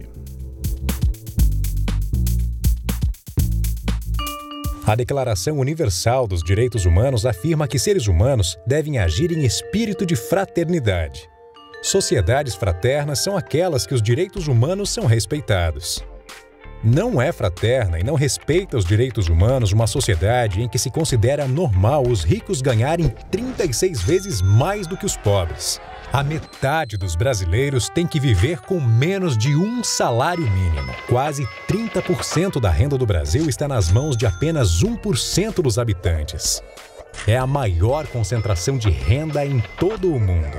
A 4.87 4.94
Declaração 4.94 5.58
Universal 5.58 6.28
dos 6.28 6.44
Direitos 6.44 6.87
Humanos 6.87 7.26
afirma 7.26 7.66
que 7.66 7.76
seres 7.76 8.06
humanos 8.06 8.56
devem 8.64 8.99
agir 8.99 9.32
em 9.32 9.44
espírito 9.44 10.06
de 10.06 10.14
fraternidade. 10.14 11.28
Sociedades 11.82 12.54
fraternas 12.54 13.18
são 13.18 13.37
aquelas 13.37 13.85
que 13.85 13.94
os 13.94 14.00
direitos 14.00 14.46
humanos 14.46 14.90
são 14.90 15.04
respeitados. 15.04 16.04
Não 16.85 17.20
é 17.20 17.32
fraterna 17.32 17.99
e 17.99 18.04
não 18.04 18.14
respeita 18.14 18.76
os 18.76 18.85
direitos 18.85 19.28
humanos 19.28 19.73
uma 19.73 19.88
sociedade 19.88 20.62
em 20.62 20.68
que 20.68 20.78
se 20.78 20.88
considera 20.88 21.49
normal 21.49 22.06
os 22.06 22.23
ricos 22.23 22.62
ganharem 22.62 23.08
36 23.30 24.02
vezes 24.02 24.40
mais 24.40 24.87
do 24.87 24.96
que 24.96 25.04
os 25.04 25.16
pobres. 25.16 25.80
A 26.12 26.22
metade 26.22 26.96
dos 26.96 27.14
brasileiros 27.14 27.88
tem 27.88 28.06
que 28.06 28.20
viver 28.20 28.60
com 28.60 28.80
menos 28.80 29.36
de 29.36 29.54
um 29.54 29.82
salário 29.82 30.48
mínimo. 30.50 30.94
Quase 31.08 31.46
30% 31.68 32.60
da 32.60 32.70
renda 32.70 32.96
do 32.96 33.04
Brasil 33.04 33.48
está 33.48 33.66
nas 33.66 33.90
mãos 33.90 34.16
de 34.16 34.25
apenas 34.25 34.82
1% 34.82 35.62
dos 35.62 35.78
habitantes. 35.78 36.62
É 37.26 37.36
a 37.36 37.46
maior 37.46 38.06
concentração 38.06 38.78
de 38.78 38.88
renda 38.88 39.44
em 39.44 39.62
todo 39.78 40.12
o 40.12 40.20
mundo. 40.20 40.58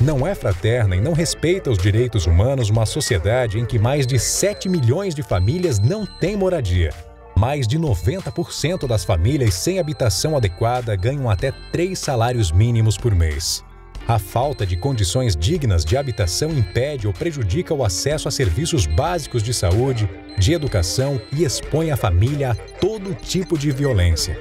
Não 0.00 0.26
é 0.26 0.34
fraterna 0.34 0.94
e 0.94 1.00
não 1.00 1.12
respeita 1.12 1.70
os 1.70 1.78
direitos 1.78 2.26
humanos 2.26 2.70
uma 2.70 2.86
sociedade 2.86 3.58
em 3.58 3.64
que 3.64 3.78
mais 3.78 4.06
de 4.06 4.18
7 4.18 4.68
milhões 4.68 5.14
de 5.14 5.22
famílias 5.22 5.80
não 5.80 6.06
têm 6.06 6.36
moradia. 6.36 6.92
Mais 7.36 7.66
de 7.66 7.78
90% 7.78 8.86
das 8.86 9.04
famílias 9.04 9.54
sem 9.54 9.80
habitação 9.80 10.36
adequada 10.36 10.94
ganham 10.94 11.28
até 11.28 11.52
três 11.72 11.98
salários 11.98 12.52
mínimos 12.52 12.96
por 12.96 13.14
mês. 13.14 13.64
A 14.08 14.18
falta 14.18 14.64
de 14.64 14.74
condições 14.74 15.36
dignas 15.36 15.84
de 15.84 15.94
habitação 15.94 16.48
impede 16.48 17.06
ou 17.06 17.12
prejudica 17.12 17.74
o 17.74 17.84
acesso 17.84 18.26
a 18.26 18.30
serviços 18.30 18.86
básicos 18.86 19.42
de 19.42 19.52
saúde, 19.52 20.08
de 20.38 20.54
educação 20.54 21.20
e 21.30 21.44
expõe 21.44 21.90
a 21.90 21.96
família 21.96 22.52
a 22.52 22.54
todo 22.54 23.14
tipo 23.14 23.58
de 23.58 23.70
violência. 23.70 24.40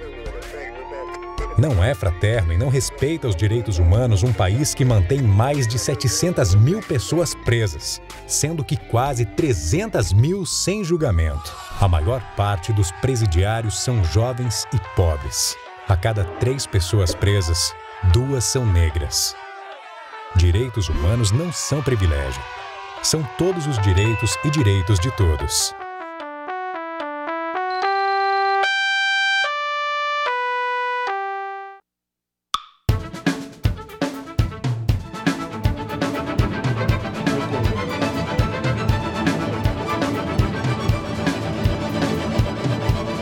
Não 1.57 1.83
é 1.83 1.93
fraterno 1.93 2.53
e 2.53 2.57
não 2.57 2.69
respeita 2.69 3.27
os 3.27 3.35
direitos 3.35 3.77
humanos 3.77 4.23
um 4.23 4.31
país 4.31 4.73
que 4.73 4.85
mantém 4.85 5.21
mais 5.21 5.67
de 5.67 5.77
700 5.77 6.55
mil 6.55 6.79
pessoas 6.79 7.35
presas, 7.35 8.01
sendo 8.25 8.63
que 8.63 8.77
quase 8.77 9.25
300 9.25 10.13
mil 10.13 10.45
sem 10.45 10.81
julgamento. 10.81 11.53
A 11.81 11.89
maior 11.89 12.21
parte 12.37 12.71
dos 12.71 12.89
presidiários 13.01 13.83
são 13.83 14.01
jovens 14.01 14.65
e 14.73 14.79
pobres. 14.95 15.57
A 15.89 15.97
cada 15.97 16.23
três 16.23 16.65
pessoas 16.65 17.13
presas, 17.13 17.73
duas 18.13 18.45
são 18.45 18.65
negras. 18.65 19.35
Direitos 20.35 20.87
humanos 20.89 21.31
não 21.31 21.51
são 21.51 21.81
privilégio. 21.81 22.41
São 23.01 23.23
todos 23.37 23.65
os 23.65 23.79
direitos 23.79 24.37
e 24.43 24.49
direitos 24.49 24.99
de 24.99 25.09
todos. 25.15 25.73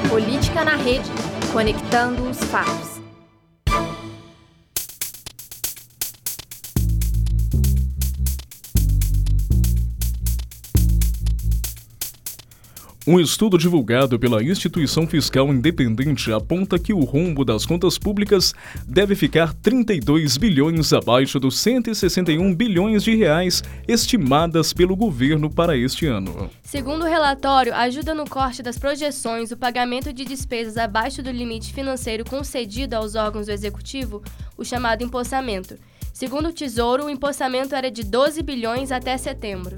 Política 0.09 0.65
na 0.65 0.75
rede. 0.75 1.09
Conectando 1.53 2.29
os 2.29 2.37
fatos. 2.45 2.94
Um 13.07 13.19
estudo 13.19 13.55
divulgado 13.55 14.17
pela 14.17 14.41
Instituição 14.41 15.05
Fiscal 15.05 15.49
Independente 15.49 16.31
aponta 16.31 16.79
que 16.79 16.91
o 16.91 17.01
rombo 17.01 17.45
das 17.45 17.63
contas 17.63 17.99
públicas 17.99 18.51
deve 18.87 19.13
ficar 19.13 19.53
32 19.53 20.37
bilhões 20.37 20.91
abaixo 20.91 21.39
dos 21.39 21.59
161 21.59 22.55
bilhões 22.55 23.03
de 23.03 23.15
reais 23.15 23.61
estimadas 23.87 24.73
pelo 24.73 24.95
governo 24.95 25.51
para 25.51 25.77
este 25.77 26.07
ano. 26.07 26.49
Segundo 26.63 27.03
o 27.03 27.07
relatório, 27.07 27.75
ajuda 27.75 28.15
no 28.15 28.27
corte 28.27 28.63
das 28.63 28.79
projeções 28.79 29.51
o 29.51 29.57
pagamento 29.57 30.11
de 30.11 30.25
despesas 30.25 30.75
abaixo 30.75 31.21
do 31.21 31.29
limite 31.29 31.71
financeiro 31.75 32.25
concedido 32.25 32.95
aos 32.95 33.13
órgãos 33.13 33.45
do 33.45 33.51
executivo, 33.51 34.23
o 34.57 34.65
chamado 34.65 35.03
empossamento. 35.03 35.77
Segundo 36.11 36.49
o 36.49 36.53
Tesouro, 36.53 37.05
o 37.05 37.09
empossamento 37.11 37.75
era 37.75 37.91
de 37.91 38.01
12 38.01 38.41
bilhões 38.41 38.91
até 38.91 39.15
setembro. 39.15 39.77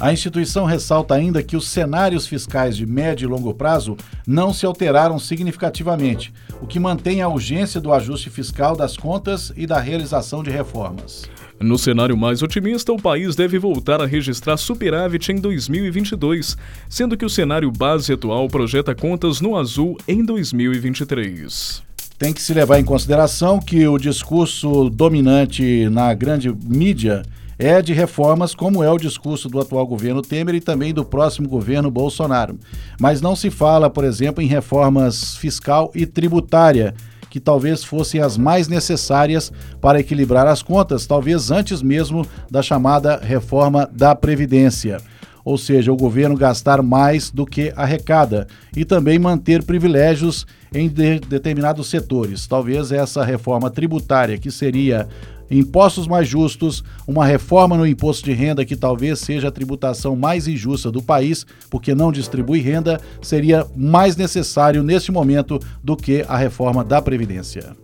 A 0.00 0.12
instituição 0.12 0.64
ressalta 0.64 1.14
ainda 1.14 1.42
que 1.42 1.56
os 1.56 1.66
cenários 1.66 2.24
fiscais 2.24 2.76
de 2.76 2.86
médio 2.86 3.26
e 3.26 3.28
longo 3.28 3.52
prazo 3.52 3.96
não 4.24 4.54
se 4.54 4.64
alteraram 4.64 5.18
significativamente, 5.18 6.32
o 6.62 6.68
que 6.68 6.78
mantém 6.78 7.20
a 7.20 7.28
urgência 7.28 7.80
do 7.80 7.92
ajuste 7.92 8.30
fiscal 8.30 8.76
das 8.76 8.96
contas 8.96 9.52
e 9.56 9.66
da 9.66 9.80
realização 9.80 10.40
de 10.40 10.50
reformas. 10.50 11.28
No 11.58 11.76
cenário 11.76 12.16
mais 12.16 12.42
otimista, 12.42 12.92
o 12.92 13.02
país 13.02 13.34
deve 13.34 13.58
voltar 13.58 14.00
a 14.00 14.06
registrar 14.06 14.56
superávit 14.56 15.32
em 15.32 15.40
2022, 15.40 16.56
sendo 16.88 17.16
que 17.16 17.24
o 17.24 17.30
cenário 17.30 17.68
base 17.72 18.12
atual 18.12 18.46
projeta 18.46 18.94
contas 18.94 19.40
no 19.40 19.56
azul 19.56 19.98
em 20.06 20.24
2023. 20.24 21.82
Tem 22.16 22.32
que 22.32 22.40
se 22.40 22.54
levar 22.54 22.78
em 22.78 22.84
consideração 22.84 23.58
que 23.58 23.88
o 23.88 23.98
discurso 23.98 24.88
dominante 24.90 25.88
na 25.88 26.14
grande 26.14 26.54
mídia 26.64 27.24
é 27.58 27.82
de 27.82 27.92
reformas, 27.92 28.54
como 28.54 28.84
é 28.84 28.90
o 28.90 28.98
discurso 28.98 29.48
do 29.48 29.60
atual 29.60 29.86
governo 29.86 30.22
Temer 30.22 30.54
e 30.54 30.60
também 30.60 30.94
do 30.94 31.04
próximo 31.04 31.48
governo 31.48 31.90
Bolsonaro. 31.90 32.58
Mas 33.00 33.20
não 33.20 33.34
se 33.34 33.50
fala, 33.50 33.90
por 33.90 34.04
exemplo, 34.04 34.42
em 34.42 34.46
reformas 34.46 35.36
fiscal 35.36 35.90
e 35.94 36.06
tributária, 36.06 36.94
que 37.28 37.40
talvez 37.40 37.82
fossem 37.84 38.20
as 38.20 38.38
mais 38.38 38.68
necessárias 38.68 39.52
para 39.80 40.00
equilibrar 40.00 40.46
as 40.46 40.62
contas, 40.62 41.06
talvez 41.06 41.50
antes 41.50 41.82
mesmo 41.82 42.24
da 42.50 42.62
chamada 42.62 43.16
reforma 43.16 43.88
da 43.92 44.14
Previdência. 44.14 44.98
Ou 45.44 45.56
seja, 45.56 45.92
o 45.92 45.96
governo 45.96 46.36
gastar 46.36 46.82
mais 46.82 47.30
do 47.30 47.46
que 47.46 47.72
arrecada 47.74 48.46
e 48.76 48.84
também 48.84 49.18
manter 49.18 49.62
privilégios 49.62 50.46
em 50.72 50.88
de 50.88 51.20
determinados 51.20 51.88
setores. 51.88 52.46
Talvez 52.46 52.92
essa 52.92 53.24
reforma 53.24 53.70
tributária, 53.70 54.36
que 54.36 54.50
seria 54.50 55.08
impostos 55.50 56.06
mais 56.06 56.28
justos, 56.28 56.84
uma 57.06 57.24
reforma 57.24 57.76
no 57.76 57.86
imposto 57.86 58.24
de 58.24 58.32
renda 58.32 58.64
que 58.64 58.76
talvez 58.76 59.20
seja 59.20 59.48
a 59.48 59.52
tributação 59.52 60.14
mais 60.16 60.46
injusta 60.46 60.90
do 60.90 61.02
país, 61.02 61.46
porque 61.70 61.94
não 61.94 62.12
distribui 62.12 62.60
renda, 62.60 63.00
seria 63.22 63.66
mais 63.76 64.16
necessário 64.16 64.82
neste 64.82 65.12
momento 65.12 65.58
do 65.82 65.96
que 65.96 66.24
a 66.28 66.36
reforma 66.36 66.84
da 66.84 67.00
Previdência. 67.00 67.76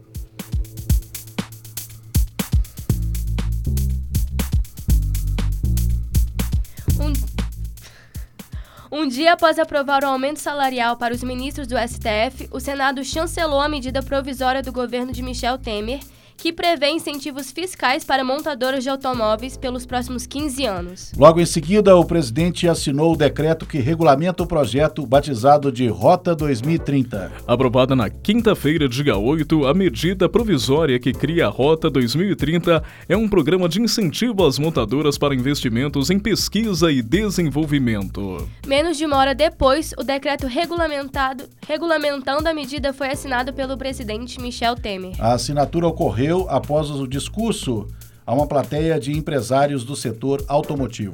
Um 8.96 9.09
dia 9.09 9.33
após 9.33 9.59
aprovar 9.59 10.05
o 10.05 10.07
aumento 10.07 10.38
salarial 10.38 10.96
para 10.96 11.12
os 11.12 11.22
ministros 11.22 11.66
do 11.66 11.74
STF, 11.77 12.48
o 12.53 12.61
Senado 12.61 13.05
chancelou 13.05 13.61
a 13.61 13.68
medida 13.68 14.00
provisória 14.03 14.62
do 14.62 14.72
governo 14.72 15.12
de 15.12 15.20
Michel 15.20 15.59
Temer, 15.59 15.98
que 16.37 16.53
prevê 16.53 16.90
incentivos 16.90 17.51
fiscais 17.51 18.05
para 18.05 18.25
montadoras 18.25 18.83
de 18.83 18.90
automóveis 18.90 19.57
pelos 19.57 19.87
próximos 19.87 20.27
15 20.27 20.66
anos. 20.66 21.12
Logo 21.16 21.40
em 21.40 21.47
seguida, 21.47 21.97
o 21.97 22.05
presidente 22.05 22.68
assinou 22.68 23.12
o 23.12 23.16
decreto 23.16 23.66
que 23.66 23.79
regulamenta 23.79 24.42
o 24.42 24.47
projeto 24.47 25.07
batizado 25.07 25.70
de 25.70 25.88
Rota 25.88 26.35
2030. 26.35 27.33
Aprovada 27.47 27.97
na 27.97 28.11
quinta-feira, 28.11 28.88
dia 28.88 29.16
8, 29.16 29.66
a 29.66 29.75
medida 29.75 30.29
provisória 30.29 30.99
que 30.99 31.12
cria 31.12 31.47
a 31.47 31.51
Rota 31.51 31.88
2030 31.88 32.83
é 33.09 33.16
um 33.16 33.29
programa 33.29 33.68
de 33.68 33.81
incentivo 33.81 34.47
às 34.47 34.59
montadoras 34.59 35.16
para 35.16 35.35
investimentos 35.35 36.11
em 36.11 36.18
pesquisa 36.18 36.90
e 36.90 37.01
desenvolvimento. 37.01 38.49
Menos 38.66 38.97
de 38.97 39.07
uma 39.07 39.16
hora 39.16 39.35
depois, 39.35 39.94
o 39.99 40.03
decreto 40.03 40.47
regulamentado, 40.47 41.44
regulamentando 41.66 42.49
a 42.49 42.55
medida 42.55 42.92
foi 42.92 43.09
assinado 43.09 43.53
pelo 43.53 43.77
presidente 43.77 44.40
Michel 44.40 44.75
Temer. 44.75 45.12
A 45.18 45.35
assinatura 45.35 45.87
ocorreu 45.87 46.23
ocorreu 46.24 46.46
após 46.48 46.90
o 46.90 47.06
discurso 47.06 47.87
a 48.26 48.34
uma 48.34 48.46
plateia 48.46 48.98
de 48.98 49.12
empresários 49.12 49.84
do 49.84 49.94
setor 49.94 50.42
automotivo. 50.48 51.12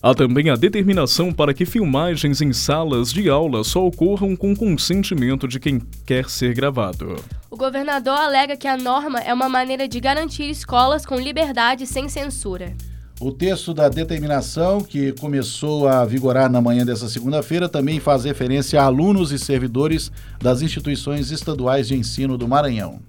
Há 0.00 0.14
também 0.14 0.48
a 0.48 0.54
determinação 0.54 1.32
para 1.32 1.52
que 1.52 1.66
filmagens 1.66 2.40
em 2.40 2.52
salas 2.52 3.12
de 3.12 3.28
aula 3.28 3.64
só 3.64 3.84
ocorram 3.84 4.36
com 4.36 4.54
consentimento 4.54 5.48
de 5.48 5.58
quem 5.58 5.80
quer 6.06 6.30
ser 6.30 6.54
gravado. 6.54 7.16
O 7.50 7.56
governador 7.56 8.16
alega 8.16 8.56
que 8.56 8.68
a 8.68 8.76
norma 8.76 9.18
é 9.18 9.34
uma 9.34 9.48
maneira 9.48 9.88
de 9.88 9.98
garantir 9.98 10.48
escolas 10.48 11.04
com 11.04 11.16
liberdade 11.16 11.84
sem 11.84 12.08
censura. 12.08 12.76
O 13.20 13.32
texto 13.32 13.74
da 13.74 13.88
determinação, 13.88 14.80
que 14.80 15.10
começou 15.10 15.88
a 15.88 16.04
vigorar 16.04 16.48
na 16.48 16.60
manhã 16.60 16.86
dessa 16.86 17.08
segunda-feira, 17.08 17.68
também 17.68 17.98
faz 17.98 18.22
referência 18.22 18.80
a 18.80 18.84
alunos 18.84 19.32
e 19.32 19.38
servidores 19.40 20.12
das 20.40 20.62
instituições 20.62 21.32
estaduais 21.32 21.88
de 21.88 21.96
ensino 21.96 22.38
do 22.38 22.46
Maranhão. 22.46 23.00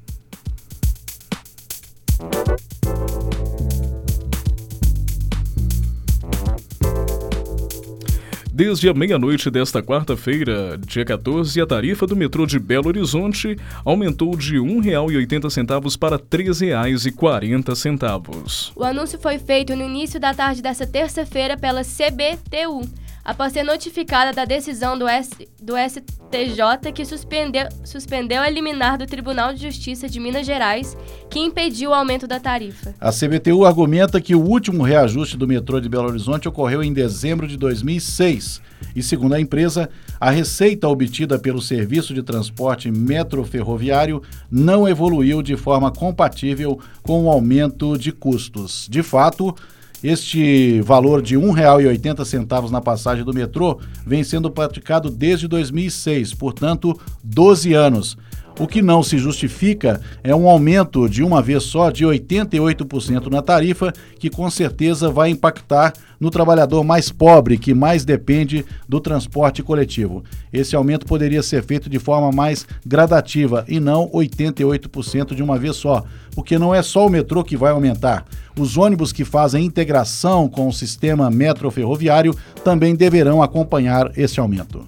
Desde 8.60 8.89
a 8.89 8.93
meia-noite 8.93 9.50
desta 9.50 9.82
quarta-feira, 9.82 10.78
dia 10.86 11.06
14, 11.06 11.62
a 11.62 11.65
tarifa 11.65 12.06
do 12.06 12.13
metrô 12.13 12.45
de 12.45 12.60
Belo 12.60 12.89
Horizonte 12.89 13.56
aumentou 13.86 14.36
de 14.36 14.60
R$ 14.60 14.62
1,80 14.67 15.98
para 15.98 16.17
R$ 16.17 16.24
3,40. 16.30 18.74
O 18.76 18.84
anúncio 18.84 19.17
foi 19.17 19.39
feito 19.39 19.74
no 19.78 19.86
início 19.86 20.19
da 20.19 20.34
tarde 20.34 20.62
desta 20.62 20.86
terça-feira 20.86 21.56
pela 21.56 21.84
CBTU, 21.84 22.82
após 23.23 23.53
ser 23.53 23.63
notificada 23.63 24.34
da 24.34 24.45
decisão 24.45 24.97
do, 24.97 25.08
S, 25.08 25.29
do 25.62 25.73
STJ 25.77 26.91
que 26.93 27.05
suspendeu, 27.05 27.67
suspendeu 27.84 28.41
a 28.41 28.49
liminar 28.49 28.97
do 28.97 29.05
Tribunal 29.05 29.53
de 29.53 29.62
Justiça 29.62 30.10
de 30.10 30.19
Minas 30.19 30.45
Gerais, 30.45 30.97
que 31.29 31.39
impediu 31.39 31.91
o 31.91 31.93
aumento 31.93 32.27
da 32.27 32.39
tarifa. 32.39 32.93
A 32.99 33.12
CBTU 33.12 33.65
argumenta 33.65 34.21
que 34.21 34.36
o 34.36 34.41
último 34.41 34.84
reajuste 34.84 35.38
do 35.38 35.47
metrô 35.47 35.79
de 35.79 35.89
Belo 35.89 36.08
Horizonte 36.08 36.47
ocorreu 36.47 36.84
em 36.84 36.93
dezembro 36.93 37.47
de 37.47 37.58
2006 37.58 38.62
e, 38.95 39.03
segundo 39.03 39.34
a 39.34 39.39
empresa, 39.39 39.89
a 40.19 40.29
receita 40.29 40.88
obtida 40.88 41.38
pelo 41.38 41.62
serviço 41.62 42.13
de 42.13 42.23
transporte 42.23 42.91
metroferroviário 42.91 44.21
não 44.49 44.88
evoluiu 44.88 45.41
de 45.41 45.55
forma 45.55 45.91
compatível 45.91 46.79
com 47.03 47.25
o 47.25 47.29
aumento 47.29 47.97
de 47.97 48.12
custos. 48.12 48.88
De 48.89 49.03
fato, 49.03 49.55
este 50.03 50.81
valor 50.81 51.21
de 51.21 51.38
R$ 51.38 51.43
1,80 51.43 52.69
na 52.69 52.81
passagem 52.81 53.23
do 53.23 53.33
metrô 53.33 53.79
vem 54.05 54.23
sendo 54.23 54.49
praticado 54.49 55.09
desde 55.09 55.47
2006, 55.47 56.33
portanto, 56.33 56.99
12 57.23 57.73
anos. 57.73 58.17
O 58.60 58.67
que 58.67 58.82
não 58.82 59.02
se 59.02 59.17
justifica 59.17 60.02
é 60.22 60.36
um 60.36 60.50
aumento 60.50 61.08
de 61.08 61.24
uma 61.24 61.41
vez 61.41 61.63
só 61.63 61.89
de 61.89 62.04
88% 62.04 63.28
na 63.28 63.41
tarifa, 63.41 63.93
que 64.19 64.30
com 64.30 64.50
certeza 64.50 65.10
vai 65.10 65.30
impactar 65.30 65.93
no 66.19 66.30
trabalhador 66.30 66.84
mais 66.84 67.10
pobre, 67.10 67.58
que 67.58 67.74
mais 67.74 68.04
depende 68.04 68.65
do 68.86 69.00
transporte 69.00 69.63
coletivo. 69.63 70.26
Esse 70.52 70.76
aumento 70.76 71.06
poderia 71.06 71.41
ser 71.41 71.63
feito 71.63 71.89
de 71.89 72.00
forma 72.00 72.34
mais 72.34 72.67
gradativa 72.86 73.63
e 73.65 73.80
não 73.80 74.10
88% 74.10 75.34
de 75.34 75.41
uma 75.41 75.58
vez 75.58 75.78
só, 75.78 76.04
porque 76.36 76.60
não 76.60 76.76
é 76.76 76.84
só 76.84 77.08
o 77.08 77.10
metrô 77.10 77.45
que 77.45 77.56
vai 77.56 77.72
aumentar. 77.72 78.26
Os 78.60 78.76
ônibus 78.76 79.13
que 79.13 79.24
fazem 79.24 79.63
integração 79.63 80.50
com 80.50 80.67
o 80.67 80.74
sistema 80.74 81.32
metroferroviário 81.32 82.36
também 82.62 82.93
deverão 82.93 83.41
acompanhar 83.41 84.12
esse 84.17 84.38
aumento. 84.38 84.86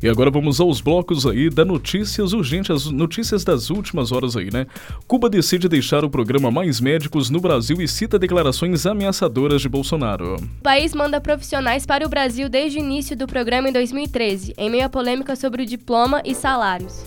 E 0.00 0.08
agora 0.08 0.30
vamos 0.30 0.60
aos 0.60 0.80
blocos 0.80 1.26
aí 1.26 1.50
da 1.50 1.64
notícias 1.64 2.32
urgentes, 2.32 2.70
as 2.70 2.86
notícias 2.86 3.42
das 3.42 3.68
últimas 3.68 4.12
horas 4.12 4.36
aí, 4.36 4.48
né? 4.48 4.64
Cuba 5.08 5.28
decide 5.28 5.68
deixar 5.68 6.04
o 6.04 6.10
programa 6.10 6.52
Mais 6.52 6.80
Médicos 6.80 7.30
no 7.30 7.40
Brasil 7.40 7.82
e 7.82 7.88
cita 7.88 8.16
declarações 8.16 8.86
ameaçadoras 8.86 9.60
de 9.60 9.68
Bolsonaro. 9.68 10.36
O 10.36 10.62
país 10.62 10.94
manda 10.94 11.20
profissionais 11.20 11.84
para 11.84 12.06
o 12.06 12.08
Brasil 12.08 12.48
desde 12.48 12.78
o 12.78 12.80
início 12.80 13.16
do 13.16 13.26
programa 13.26 13.70
em 13.70 13.72
2013, 13.72 14.54
em 14.56 14.70
meio 14.70 14.86
à 14.86 14.88
polêmica 14.88 15.34
sobre 15.34 15.64
o 15.64 15.66
diploma 15.66 16.22
e 16.24 16.32
salários. 16.32 17.04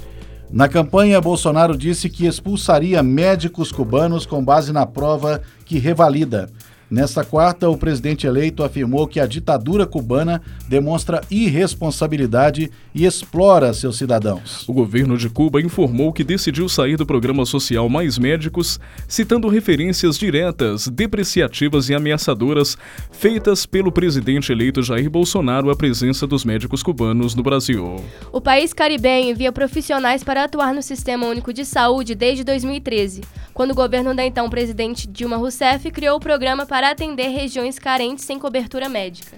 Na 0.52 0.68
campanha, 0.68 1.22
Bolsonaro 1.22 1.78
disse 1.78 2.10
que 2.10 2.26
expulsaria 2.26 3.02
médicos 3.02 3.72
cubanos 3.72 4.26
com 4.26 4.44
base 4.44 4.74
na 4.74 4.86
prova 4.86 5.42
que 5.64 5.80
revalida. 5.80 6.52
Nesta 6.92 7.24
quarta, 7.24 7.70
o 7.70 7.78
presidente 7.78 8.28
eleito 8.28 8.66
afirmou 8.66 9.08
que 9.08 9.22
a 9.22 9.26
ditadura 9.26 9.86
cubana 9.86 10.42
demonstra 10.68 11.22
irresponsabilidade 11.32 12.70
e 12.94 13.06
explora 13.06 13.74
seus 13.74 13.98
cidadãos. 13.98 14.68
O 14.68 14.74
governo 14.74 15.18
de 15.18 15.30
Cuba 15.30 15.62
informou 15.62 16.12
que 16.12 16.22
decidiu 16.22 16.68
sair 16.68 16.98
do 16.98 17.06
programa 17.06 17.46
social 17.46 17.88
Mais 17.88 18.18
Médicos, 18.18 18.78
citando 19.08 19.48
referências 19.48 20.18
diretas, 20.18 20.90
depreciativas 20.90 21.88
e 21.88 21.94
ameaçadoras 21.94 22.78
feitas 23.10 23.66
pelo 23.66 23.90
presidente 23.90 24.52
eleito 24.52 24.84
Jair 24.84 25.10
Bolsonaro 25.10 25.70
à 25.70 25.76
presença 25.78 26.28
dos 26.28 26.44
médicos 26.44 26.84
cubanos 26.84 27.36
no 27.36 27.42
Brasil. 27.42 28.04
O 28.34 28.42
país 28.42 28.74
caribenho 28.74 29.32
envia 29.32 29.54
profissionais 29.54 30.26
para 30.26 30.44
atuar 30.44 30.74
no 30.74 30.82
Sistema 30.82 31.26
Único 31.26 31.54
de 31.54 31.64
Saúde 31.64 32.16
desde 32.16 32.44
2013, 32.44 33.22
quando 33.54 33.72
o 33.72 33.76
governo 33.76 34.14
da 34.14 34.26
então 34.26 34.50
presidente 34.50 35.08
Dilma 35.08 35.38
Rousseff 35.38 35.90
criou 35.90 36.18
o 36.18 36.20
programa 36.20 36.66
para 36.66 36.81
atender 36.90 37.28
regiões 37.28 37.78
carentes 37.78 38.26
sem 38.26 38.40
cobertura 38.40 38.90
médica. 38.90 39.38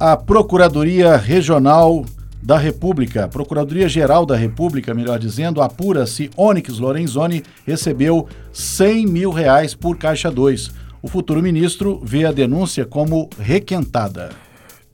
A 0.00 0.16
Procuradoria 0.16 1.16
Regional 1.16 2.04
da 2.42 2.58
República, 2.58 3.28
Procuradoria 3.28 3.88
Geral 3.88 4.26
da 4.26 4.36
República, 4.36 4.94
melhor 4.94 5.18
dizendo, 5.18 5.62
apura 5.62 6.06
se 6.06 6.30
Onyx 6.36 6.78
Lorenzoni 6.78 7.42
recebeu 7.66 8.28
100 8.52 9.06
mil 9.06 9.30
reais 9.30 9.74
por 9.74 9.96
Caixa 9.96 10.30
2. 10.30 10.70
O 11.02 11.08
futuro 11.08 11.42
ministro 11.42 12.00
vê 12.04 12.24
a 12.24 12.32
denúncia 12.32 12.84
como 12.84 13.28
requentada. 13.38 14.45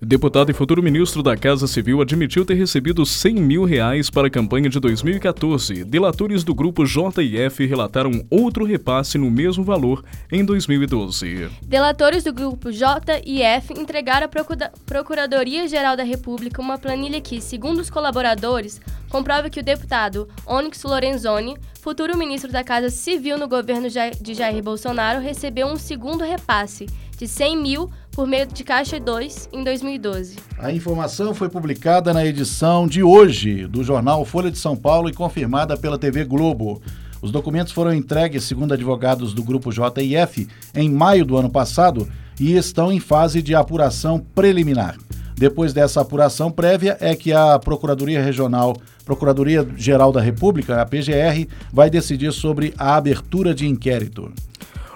Deputado 0.04 0.50
e 0.50 0.52
futuro 0.52 0.82
ministro 0.82 1.22
da 1.22 1.36
Casa 1.36 1.68
Civil 1.68 2.02
admitiu 2.02 2.44
ter 2.44 2.54
recebido 2.54 3.06
100 3.06 3.34
mil 3.36 3.64
reais 3.64 4.10
para 4.10 4.26
a 4.26 4.30
campanha 4.30 4.68
de 4.68 4.80
2014. 4.80 5.84
Delatores 5.84 6.42
do 6.42 6.52
grupo 6.52 6.84
JF 6.84 7.64
relataram 7.64 8.10
outro 8.28 8.64
repasse 8.64 9.16
no 9.16 9.30
mesmo 9.30 9.62
valor 9.62 10.04
em 10.30 10.44
2012. 10.44 11.48
Delatores 11.62 12.24
do 12.24 12.32
grupo 12.32 12.72
JF 12.72 13.74
entregaram 13.78 14.26
à 14.26 14.70
Procuradoria-Geral 14.84 15.96
da 15.96 16.02
República 16.02 16.60
uma 16.60 16.78
planilha 16.78 17.20
que, 17.20 17.40
segundo 17.40 17.78
os 17.78 17.88
colaboradores, 17.88 18.80
comprova 19.08 19.48
que 19.48 19.60
o 19.60 19.64
deputado 19.64 20.28
Onyx 20.44 20.82
Lorenzoni, 20.82 21.56
futuro 21.80 22.18
ministro 22.18 22.50
da 22.50 22.64
Casa 22.64 22.90
Civil 22.90 23.38
no 23.38 23.46
governo 23.46 23.86
de 24.20 24.34
Jair 24.34 24.64
Bolsonaro, 24.64 25.20
recebeu 25.20 25.68
um 25.68 25.76
segundo 25.76 26.24
repasse 26.24 26.86
de 27.16 27.28
100 27.28 27.56
mil 27.56 27.88
por 28.12 28.26
meio 28.26 28.46
de 28.46 28.62
Caixa 28.62 29.00
2 29.00 29.48
em 29.52 29.64
2012. 29.64 30.36
A 30.58 30.70
informação 30.70 31.34
foi 31.34 31.48
publicada 31.48 32.12
na 32.12 32.24
edição 32.24 32.86
de 32.86 33.02
hoje 33.02 33.66
do 33.66 33.82
jornal 33.82 34.24
Folha 34.24 34.50
de 34.50 34.58
São 34.58 34.76
Paulo 34.76 35.08
e 35.08 35.14
confirmada 35.14 35.76
pela 35.76 35.98
TV 35.98 36.24
Globo. 36.24 36.80
Os 37.22 37.30
documentos 37.30 37.72
foram 37.72 37.94
entregues, 37.94 38.44
segundo 38.44 38.74
advogados 38.74 39.32
do 39.32 39.42
grupo 39.42 39.72
JIF, 39.72 40.46
em 40.74 40.90
maio 40.90 41.24
do 41.24 41.36
ano 41.36 41.50
passado 41.50 42.08
e 42.38 42.54
estão 42.56 42.92
em 42.92 43.00
fase 43.00 43.40
de 43.40 43.54
apuração 43.54 44.18
preliminar. 44.34 44.96
Depois 45.34 45.72
dessa 45.72 46.00
apuração 46.00 46.50
prévia 46.50 46.96
é 47.00 47.16
que 47.16 47.32
a 47.32 47.58
Procuradoria 47.58 48.22
Regional, 48.22 48.76
Procuradoria 49.04 49.66
Geral 49.76 50.12
da 50.12 50.20
República, 50.20 50.80
a 50.80 50.86
PGR, 50.86 51.48
vai 51.72 51.88
decidir 51.88 52.32
sobre 52.32 52.74
a 52.76 52.94
abertura 52.94 53.54
de 53.54 53.66
inquérito. 53.66 54.32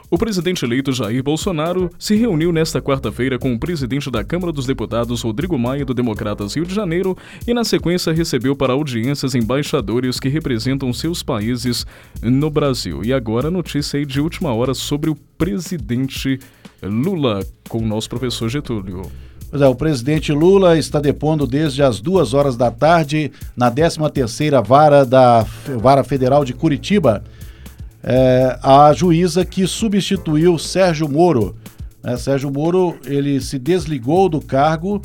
O 0.09 0.17
presidente 0.17 0.65
eleito 0.65 0.93
Jair 0.93 1.21
Bolsonaro 1.21 1.91
se 1.99 2.15
reuniu 2.15 2.53
nesta 2.53 2.81
quarta-feira 2.81 3.41
com 3.41 3.53
o 3.53 3.59
presidente 3.59 4.09
da 4.09 4.23
Câmara 4.23 4.53
dos 4.53 4.65
Deputados, 4.65 5.23
Rodrigo 5.23 5.59
Maia, 5.59 5.85
do 5.85 5.93
Democratas 5.93 6.55
Rio 6.55 6.65
de 6.65 6.73
Janeiro, 6.73 7.19
e 7.45 7.53
na 7.53 7.65
sequência 7.65 8.13
recebeu 8.13 8.55
para 8.55 8.73
audiências 8.73 9.35
embaixadores 9.35 10.21
que 10.21 10.29
representam 10.29 10.93
seus 10.93 11.25
países 11.25 11.85
no 12.23 12.49
Brasil. 12.49 13.05
E 13.05 13.13
agora 13.13 13.51
notícia 13.51 13.99
aí 13.99 14.07
de 14.07 14.21
última 14.21 14.55
hora 14.55 14.75
sobre 14.75 15.11
o 15.11 15.17
presidente 15.37 16.39
Lula, 16.81 17.45
com 17.69 17.79
o 17.79 17.87
nosso 17.87 18.09
professor 18.09 18.49
Getúlio. 18.49 19.03
Pois 19.51 19.61
é, 19.61 19.67
o 19.67 19.75
presidente 19.75 20.31
Lula 20.31 20.79
está 20.79 21.01
depondo 21.01 21.49
desde 21.49 21.83
as 21.83 22.01
duas 22.01 22.33
horas 22.33 22.57
da 22.57 22.71
tarde 22.71 23.33
na 23.57 23.73
13ª 23.73 24.65
Vara 24.65 25.05
da 25.05 25.45
Vara 25.81 26.05
Federal 26.05 26.45
de 26.45 26.53
Curitiba 26.53 27.25
é, 28.07 28.57
a 28.63 28.93
juíza 28.93 29.45
que 29.45 29.67
substituiu 29.67 30.57
Sérgio 30.59 31.09
Moro. 31.09 31.57
É, 32.05 32.17
Sérgio 32.17 32.53
Moro 32.53 32.97
ele 33.05 33.41
se 33.41 33.59
desligou 33.59 34.29
do 34.29 34.41
cargo 34.41 35.03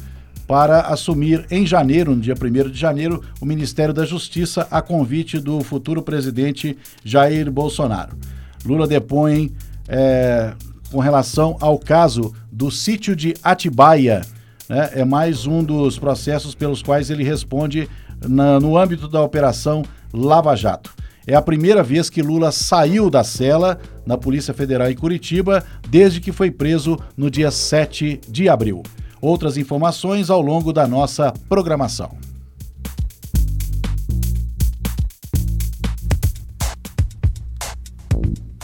para 0.47 0.81
assumir 0.81 1.45
em 1.49 1.65
janeiro, 1.65 2.13
no 2.13 2.21
dia 2.21 2.35
1 2.35 2.69
de 2.69 2.77
janeiro, 2.77 3.23
o 3.39 3.45
Ministério 3.45 3.93
da 3.93 4.05
Justiça 4.05 4.67
a 4.69 4.81
convite 4.81 5.39
do 5.39 5.61
futuro 5.61 6.03
presidente 6.03 6.77
Jair 7.03 7.49
Bolsonaro. 7.51 8.15
Lula 8.63 8.85
depõe 8.85 9.51
é, 9.87 10.53
com 10.91 10.99
relação 10.99 11.57
ao 11.59 11.79
caso 11.79 12.33
do 12.51 12.69
sítio 12.69 13.15
de 13.15 13.33
Atibaia. 13.41 14.21
Né? 14.69 14.89
É 14.93 15.05
mais 15.05 15.47
um 15.47 15.63
dos 15.63 15.97
processos 15.97 16.53
pelos 16.53 16.83
quais 16.83 17.09
ele 17.09 17.23
responde 17.23 17.89
na, 18.27 18.59
no 18.59 18.77
âmbito 18.77 19.07
da 19.07 19.23
Operação 19.23 19.83
Lava 20.13 20.55
Jato. 20.55 20.93
É 21.25 21.35
a 21.35 21.41
primeira 21.41 21.83
vez 21.83 22.09
que 22.09 22.21
Lula 22.21 22.51
saiu 22.51 23.09
da 23.09 23.23
cela 23.23 23.79
na 24.05 24.17
Polícia 24.17 24.53
Federal 24.53 24.89
em 24.89 24.95
Curitiba 24.95 25.63
desde 25.87 26.19
que 26.19 26.31
foi 26.31 26.49
preso 26.49 26.97
no 27.15 27.29
dia 27.29 27.51
7 27.51 28.21
de 28.27 28.49
abril. 28.49 28.81
Outras 29.21 29.55
informações 29.55 30.29
ao 30.31 30.41
longo 30.41 30.73
da 30.73 30.87
nossa 30.87 31.31
programação. 31.47 32.17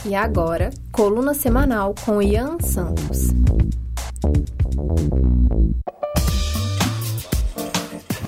E 0.03 0.15
agora, 0.15 0.69
coluna 0.91 1.33
semanal 1.33 1.93
com 2.05 2.21
Ian 2.21 2.57
Santos. 2.61 3.33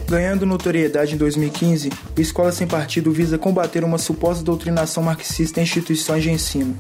Ganhando 0.10 0.44
notoriedade 0.44 1.14
em 1.14 1.18
2015, 1.18 1.92
o 2.18 2.20
Escola 2.20 2.52
Sem 2.52 2.66
Partido 2.66 3.12
visa 3.12 3.38
combater 3.38 3.84
uma 3.84 4.00
suposta 4.00 4.44
doutrinação 4.44 5.04
marxista 5.04 5.60
em 5.60 5.64
instituições 5.64 6.24
de 6.24 6.32
ensino. 6.32 6.76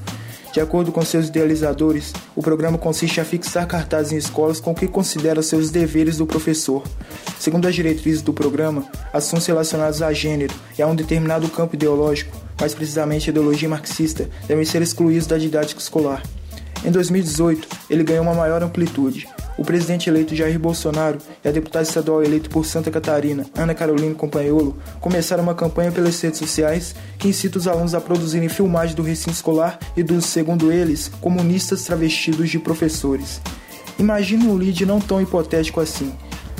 De 0.51 0.59
acordo 0.59 0.91
com 0.91 1.05
seus 1.05 1.27
idealizadores, 1.27 2.11
o 2.35 2.41
programa 2.41 2.79
consiste 2.79 3.21
em 3.21 3.23
fixar 3.23 3.67
cartazes 3.67 4.13
em 4.13 4.17
escolas 4.17 4.59
com 4.59 4.71
o 4.71 4.75
que 4.75 4.87
considera 4.87 5.43
seus 5.43 5.69
deveres 5.69 6.17
do 6.17 6.25
professor. 6.25 6.81
Segundo 7.39 7.67
as 7.67 7.75
diretrizes 7.75 8.23
do 8.23 8.33
programa, 8.33 8.89
assuntos 9.13 9.45
relacionados 9.45 10.01
a 10.01 10.11
gênero 10.11 10.55
e 10.75 10.81
a 10.81 10.87
um 10.87 10.95
determinado 10.95 11.47
campo 11.49 11.75
ideológico, 11.75 12.35
mais 12.59 12.73
precisamente 12.73 13.29
a 13.29 13.31
ideologia 13.31 13.69
marxista, 13.69 14.27
devem 14.47 14.65
ser 14.65 14.81
excluídos 14.81 15.27
da 15.27 15.37
didática 15.37 15.79
escolar. 15.79 16.23
Em 16.83 16.89
2018, 16.89 17.67
ele 17.91 18.03
ganhou 18.03 18.23
uma 18.23 18.33
maior 18.33 18.63
amplitude. 18.63 19.27
O 19.59 19.65
presidente 19.65 20.09
eleito 20.09 20.33
Jair 20.33 20.57
Bolsonaro 20.57 21.17
e 21.43 21.47
a 21.49 21.51
deputada 21.51 21.83
estadual 21.83 22.23
eleita 22.23 22.49
por 22.49 22.65
Santa 22.65 22.89
Catarina, 22.89 23.45
Ana 23.53 23.75
Carolina 23.75 24.15
Companholo, 24.15 24.77
começaram 25.01 25.43
uma 25.43 25.53
campanha 25.53 25.91
pelas 25.91 26.19
redes 26.21 26.39
sociais 26.39 26.95
que 27.17 27.27
incita 27.27 27.57
os 27.57 27.67
alunos 27.67 27.93
a 27.93 27.99
produzirem 27.99 28.47
filmagens 28.47 28.95
do 28.95 29.03
recinto 29.03 29.33
escolar 29.33 29.77
e 29.97 30.01
dos, 30.01 30.27
segundo 30.27 30.71
eles, 30.71 31.11
comunistas 31.19 31.83
travestidos 31.83 32.49
de 32.49 32.57
professores. 32.57 33.41
Imagine 33.99 34.47
um 34.47 34.55
lead 34.55 34.85
não 34.85 35.01
tão 35.01 35.21
hipotético 35.21 35.81
assim. 35.81 36.13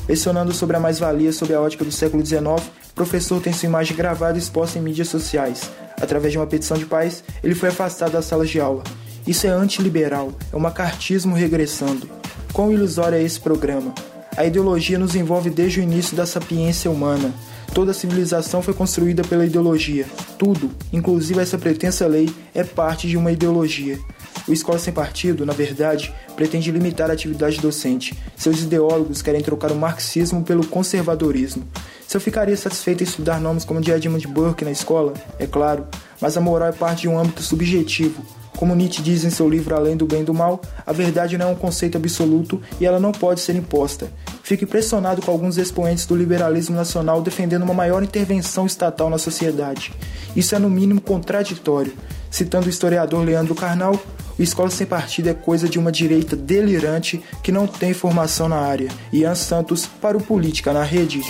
Lecionando 0.05 0.51
sobre 0.51 0.75
a 0.75 0.79
mais-valia 0.81 1.31
sob 1.31 1.53
a 1.53 1.61
ótica 1.61 1.85
do 1.85 1.93
século 1.93 2.25
XIX, 2.25 2.41
o 2.41 2.93
professor 2.93 3.41
tem 3.41 3.53
sua 3.53 3.67
imagem 3.67 3.95
gravada 3.95 4.37
e 4.37 4.41
exposta 4.41 4.77
em 4.77 4.81
mídias 4.81 5.07
sociais. 5.07 5.71
Através 6.01 6.33
de 6.33 6.37
uma 6.37 6.47
petição 6.47 6.77
de 6.77 6.85
paz, 6.85 7.23
ele 7.41 7.55
foi 7.55 7.69
afastado 7.69 8.11
das 8.11 8.25
salas 8.25 8.49
de 8.49 8.59
aula. 8.59 8.83
Isso 9.25 9.47
é 9.47 9.51
antiliberal, 9.51 10.33
é 10.51 10.55
um 10.57 10.59
macartismo 10.59 11.33
regressando. 11.33 12.18
Quão 12.53 12.71
ilusório 12.71 13.17
é 13.17 13.23
esse 13.23 13.39
programa? 13.39 13.93
A 14.35 14.45
ideologia 14.45 14.97
nos 14.97 15.15
envolve 15.15 15.49
desde 15.49 15.79
o 15.79 15.83
início 15.83 16.15
da 16.15 16.25
sapiência 16.25 16.89
humana. 16.89 17.33
Toda 17.73 17.93
civilização 17.93 18.61
foi 18.61 18.73
construída 18.73 19.23
pela 19.23 19.45
ideologia. 19.45 20.05
Tudo, 20.37 20.71
inclusive 20.91 21.39
essa 21.39 21.57
pretensa 21.57 22.07
lei, 22.07 22.29
é 22.53 22.63
parte 22.63 23.07
de 23.07 23.15
uma 23.15 23.31
ideologia. 23.31 23.99
O 24.47 24.53
Escola 24.53 24.79
Sem 24.79 24.91
Partido, 24.91 25.45
na 25.45 25.53
verdade, 25.53 26.13
pretende 26.35 26.71
limitar 26.71 27.09
a 27.09 27.13
atividade 27.13 27.61
docente. 27.61 28.17
Seus 28.35 28.61
ideólogos 28.61 29.21
querem 29.21 29.43
trocar 29.43 29.71
o 29.71 29.75
marxismo 29.75 30.43
pelo 30.43 30.65
conservadorismo. 30.65 31.63
Se 32.07 32.17
eu 32.17 32.21
ficaria 32.21 32.57
satisfeito 32.57 33.03
em 33.03 33.07
estudar 33.07 33.39
nomes 33.39 33.63
como 33.63 33.79
de 33.79 33.91
Edmund 33.91 34.27
Burke 34.27 34.65
na 34.65 34.71
escola, 34.71 35.13
é 35.37 35.45
claro, 35.45 35.85
mas 36.19 36.35
a 36.35 36.41
moral 36.41 36.69
é 36.69 36.71
parte 36.71 37.01
de 37.01 37.07
um 37.07 37.19
âmbito 37.19 37.43
subjetivo, 37.43 38.25
como 38.59 38.75
Nietzsche 38.75 39.01
diz 39.01 39.23
em 39.23 39.29
seu 39.29 39.47
livro 39.47 39.73
Além 39.73 39.95
do 39.95 40.05
Bem 40.05 40.19
e 40.19 40.25
do 40.25 40.33
Mal, 40.33 40.59
a 40.85 40.91
verdade 40.91 41.37
não 41.37 41.47
é 41.47 41.49
um 41.49 41.55
conceito 41.55 41.95
absoluto 41.95 42.61
e 42.77 42.85
ela 42.85 42.99
não 42.99 43.13
pode 43.13 43.39
ser 43.39 43.55
imposta. 43.55 44.11
Fico 44.43 44.65
impressionado 44.65 45.21
com 45.21 45.31
alguns 45.31 45.57
expoentes 45.57 46.05
do 46.05 46.13
liberalismo 46.13 46.75
nacional 46.75 47.21
defendendo 47.21 47.63
uma 47.63 47.73
maior 47.73 48.03
intervenção 48.03 48.65
estatal 48.65 49.09
na 49.09 49.17
sociedade. 49.17 49.93
Isso 50.35 50.55
é 50.55 50.59
no 50.59 50.69
mínimo 50.69 50.99
contraditório. 50.99 51.93
Citando 52.29 52.65
o 52.67 52.69
historiador 52.69 53.23
Leandro 53.23 53.55
Carnal, 53.55 53.97
o 54.37 54.43
Escola 54.43 54.69
Sem 54.69 54.85
Partido 54.85 55.29
é 55.29 55.33
coisa 55.33 55.69
de 55.69 55.79
uma 55.79 55.89
direita 55.89 56.35
delirante 56.35 57.23
que 57.41 57.53
não 57.53 57.65
tem 57.65 57.93
formação 57.93 58.49
na 58.49 58.57
área. 58.57 58.89
Ian 59.13 59.35
Santos 59.35 59.85
para 59.85 60.17
o 60.17 60.21
Política 60.21 60.73
na 60.73 60.83
Rede. 60.83 61.21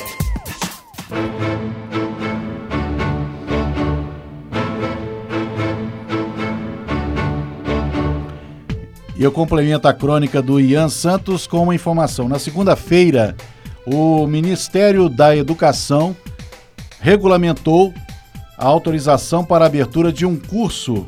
E 9.19 9.23
eu 9.23 9.33
complemento 9.33 9.85
a 9.85 9.93
crônica 9.93 10.41
do 10.41 10.61
Ian 10.61 10.87
Santos 10.87 11.45
com 11.45 11.61
uma 11.61 11.75
informação. 11.75 12.29
Na 12.29 12.39
segunda-feira, 12.39 13.35
o 13.85 14.25
Ministério 14.25 15.09
da 15.09 15.35
Educação 15.35 16.15
regulamentou 17.01 17.93
a 18.57 18.65
autorização 18.65 19.43
para 19.43 19.65
a 19.65 19.67
abertura 19.67 20.13
de 20.13 20.25
um 20.25 20.37
curso 20.37 21.05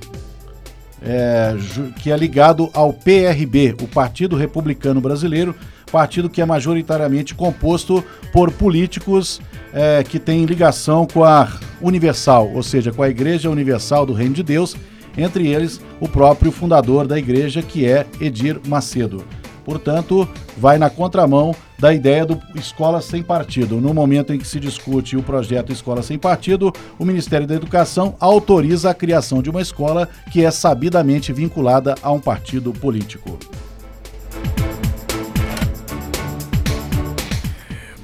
é, 1.01 1.55
que 2.01 2.11
é 2.11 2.17
ligado 2.17 2.69
ao 2.73 2.91
PRB, 2.91 3.77
o 3.81 3.87
Partido 3.87 4.35
Republicano 4.35 4.99
Brasileiro, 4.99 5.55
partido 5.89 6.29
que 6.29 6.41
é 6.41 6.45
majoritariamente 6.45 7.33
composto 7.33 8.03
por 8.33 8.51
políticos 8.51 9.39
é, 9.71 10.03
que 10.03 10.19
têm 10.19 10.43
ligação 10.43 11.07
com 11.07 11.23
a 11.23 11.47
Universal, 11.79 12.51
ou 12.53 12.61
seja, 12.61 12.91
com 12.91 13.03
a 13.03 13.09
Igreja 13.09 13.49
Universal 13.49 14.05
do 14.05 14.11
Reino 14.11 14.35
de 14.35 14.43
Deus 14.43 14.75
entre 15.17 15.47
eles 15.47 15.81
o 15.99 16.07
próprio 16.07 16.51
fundador 16.51 17.07
da 17.07 17.17
igreja, 17.17 17.61
que 17.61 17.85
é 17.85 18.05
Edir 18.19 18.59
Macedo. 18.67 19.23
Portanto, 19.63 20.27
vai 20.57 20.77
na 20.77 20.89
contramão 20.89 21.55
da 21.77 21.93
ideia 21.93 22.25
do 22.25 22.39
Escola 22.55 23.01
Sem 23.01 23.23
Partido. 23.23 23.79
No 23.79 23.93
momento 23.93 24.33
em 24.33 24.37
que 24.37 24.47
se 24.47 24.59
discute 24.59 25.15
o 25.15 25.23
projeto 25.23 25.71
Escola 25.71 26.01
Sem 26.03 26.17
Partido, 26.17 26.73
o 26.97 27.05
Ministério 27.05 27.47
da 27.47 27.55
Educação 27.55 28.15
autoriza 28.19 28.89
a 28.89 28.93
criação 28.93 29.41
de 29.41 29.49
uma 29.49 29.61
escola 29.61 30.09
que 30.31 30.43
é 30.43 30.51
sabidamente 30.51 31.31
vinculada 31.31 31.95
a 32.01 32.11
um 32.11 32.19
partido 32.19 32.71
político. 32.73 33.37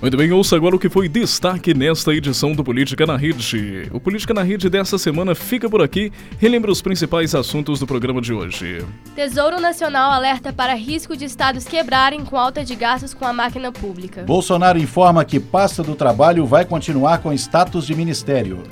Muito 0.07 0.15
bem, 0.15 0.31
ouça 0.31 0.55
agora 0.55 0.73
o 0.73 0.79
que 0.79 0.87
foi 0.87 1.09
destaque 1.09 1.73
nesta 1.73 2.13
edição 2.13 2.53
do 2.53 2.63
Política 2.63 3.05
na 3.05 3.17
Rede. 3.17 3.89
O 3.91 3.99
Política 3.99 4.33
na 4.33 4.41
Rede 4.41 4.69
desta 4.69 4.97
semana 4.97 5.35
fica 5.35 5.69
por 5.69 5.81
aqui. 5.81 6.13
Relembra 6.39 6.71
os 6.71 6.81
principais 6.81 7.35
assuntos 7.35 7.77
do 7.81 7.85
programa 7.85 8.21
de 8.21 8.31
hoje. 8.31 8.85
Tesouro 9.13 9.59
Nacional 9.59 10.09
alerta 10.09 10.53
para 10.53 10.75
risco 10.75 11.17
de 11.17 11.25
estados 11.25 11.65
quebrarem 11.65 12.23
com 12.23 12.37
alta 12.37 12.63
de 12.63 12.73
gastos 12.73 13.13
com 13.13 13.25
a 13.25 13.33
máquina 13.33 13.69
pública. 13.69 14.23
Bolsonaro 14.23 14.79
informa 14.79 15.25
que 15.25 15.41
pasta 15.41 15.83
do 15.83 15.93
trabalho 15.93 16.45
vai 16.45 16.63
continuar 16.63 17.17
com 17.17 17.33
status 17.33 17.85
de 17.85 17.93
ministério. 17.93 18.63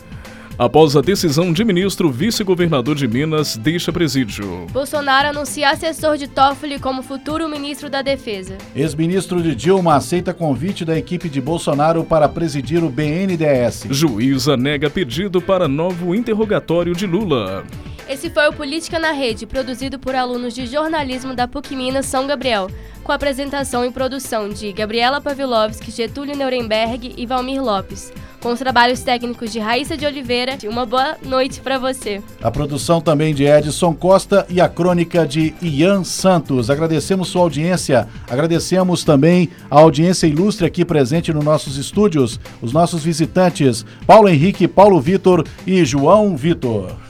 Após 0.58 0.96
a 0.96 1.02
decisão 1.02 1.52
de 1.52 1.66
ministro, 1.66 2.10
vice-governador 2.10 2.96
de 2.96 3.06
Minas 3.10 3.58
deixa 3.58 3.92
presídio. 3.92 4.68
Bolsonaro 4.72 5.28
anuncia 5.28 5.70
assessor 5.70 6.16
de 6.18 6.30
Toffoli 6.30 6.80
como 6.80 7.04
futuro 7.04 7.50
ministro 7.50 7.90
da 7.90 8.02
Defesa. 8.02 8.58
Ex-ministro 8.74 9.42
de 9.42 9.54
Dilma 9.54 9.96
aceita 9.96 10.34
convite 10.34 10.86
da 10.86 10.98
equipe 10.98 11.28
de 11.28 11.42
Bolsonaro 11.42 12.06
para 12.06 12.30
presidir 12.30 12.82
o 12.86 12.90
BNDES. 12.90 13.88
Juíza 13.90 14.56
nega 14.56 14.90
pedido 14.90 15.42
para 15.42 15.68
novo 15.68 16.16
interrogatório 16.16 16.96
de 16.96 17.06
Lula. 17.06 17.66
Esse 18.08 18.30
foi 18.30 18.48
o 18.48 18.54
Política 18.54 19.00
na 19.00 19.12
Rede, 19.12 19.48
produzido 19.48 19.98
por 19.98 20.16
alunos 20.16 20.54
de 20.54 20.68
jornalismo 20.68 21.34
da 21.34 21.48
PUC 21.48 21.76
Minas 21.76 22.06
São 22.06 22.28
Gabriel, 22.28 22.70
com 23.04 23.12
apresentação 23.12 23.84
e 23.84 23.92
produção 23.92 24.50
de 24.50 24.72
Gabriela 24.72 25.20
Pavlovski, 25.20 25.92
Getúlio 25.92 26.38
Nuremberg 26.38 27.14
e 27.18 27.26
Valmir 27.26 27.64
Lopes 27.64 28.12
com 28.46 28.52
os 28.52 28.60
trabalhos 28.60 29.00
técnicos 29.00 29.52
de 29.52 29.58
Raíssa 29.58 29.98
de 29.98 30.06
Oliveira. 30.06 30.56
Uma 30.66 30.86
boa 30.86 31.18
noite 31.26 31.60
para 31.62 31.80
você. 31.80 32.22
A 32.44 32.52
produção 32.52 33.02
também 33.02 33.34
de 33.34 33.44
Edson 33.44 33.92
Costa 33.92 34.46
e 34.48 34.62
a 34.62 34.70
crônica 34.70 35.26
de 35.26 35.56
Ian 35.64 36.04
Santos. 36.04 36.70
Agradecemos 36.70 37.30
sua 37.30 37.42
audiência, 37.42 38.08
agradecemos 38.30 39.04
também 39.04 39.50
a 39.68 39.80
audiência 39.80 40.28
ilustre 40.28 40.64
aqui 40.64 40.86
presente 40.86 41.34
nos 41.34 41.44
nossos 41.44 41.76
estúdios, 41.76 42.40
os 42.62 42.72
nossos 42.72 43.04
visitantes, 43.04 43.84
Paulo 44.06 44.30
Henrique, 44.30 44.68
Paulo 44.68 45.02
Vitor 45.02 45.44
e 45.66 45.84
João 45.84 46.38
Vitor. 46.38 47.05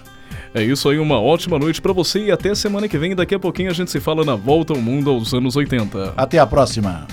É 0.56 0.64
isso 0.64 0.90
aí, 0.90 0.98
uma 0.98 1.22
ótima 1.22 1.60
noite 1.60 1.82
para 1.82 1.94
você 1.94 2.20
e 2.26 2.32
até 2.32 2.56
semana 2.56 2.88
que 2.88 2.98
vem. 2.98 3.14
Daqui 3.14 3.36
a 3.36 3.40
pouquinho 3.40 3.70
a 3.70 3.74
gente 3.74 3.92
se 3.92 4.00
fala 4.00 4.24
na 4.24 4.36
Volta 4.36 4.74
ao 4.74 4.82
Mundo 4.82 5.12
aos 5.12 5.34
anos 5.34 5.56
80. 5.56 6.14
Até 6.18 6.40
a 6.40 6.48
próxima. 6.48 7.06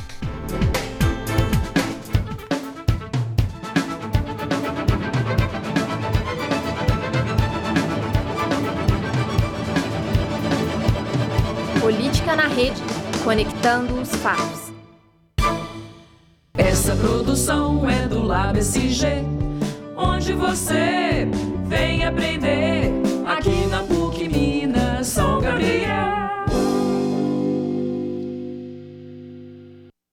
rede, 12.53 12.83
conectando 13.25 14.01
os 14.01 14.11
fatos. 14.17 14.73
Essa 16.57 16.95
produção 16.97 17.89
é 17.89 18.07
do 18.07 18.23
LabSG, 18.23 19.25
onde 19.97 20.33
você 20.35 21.27
vem 21.67 22.05
aprender. 22.05 22.82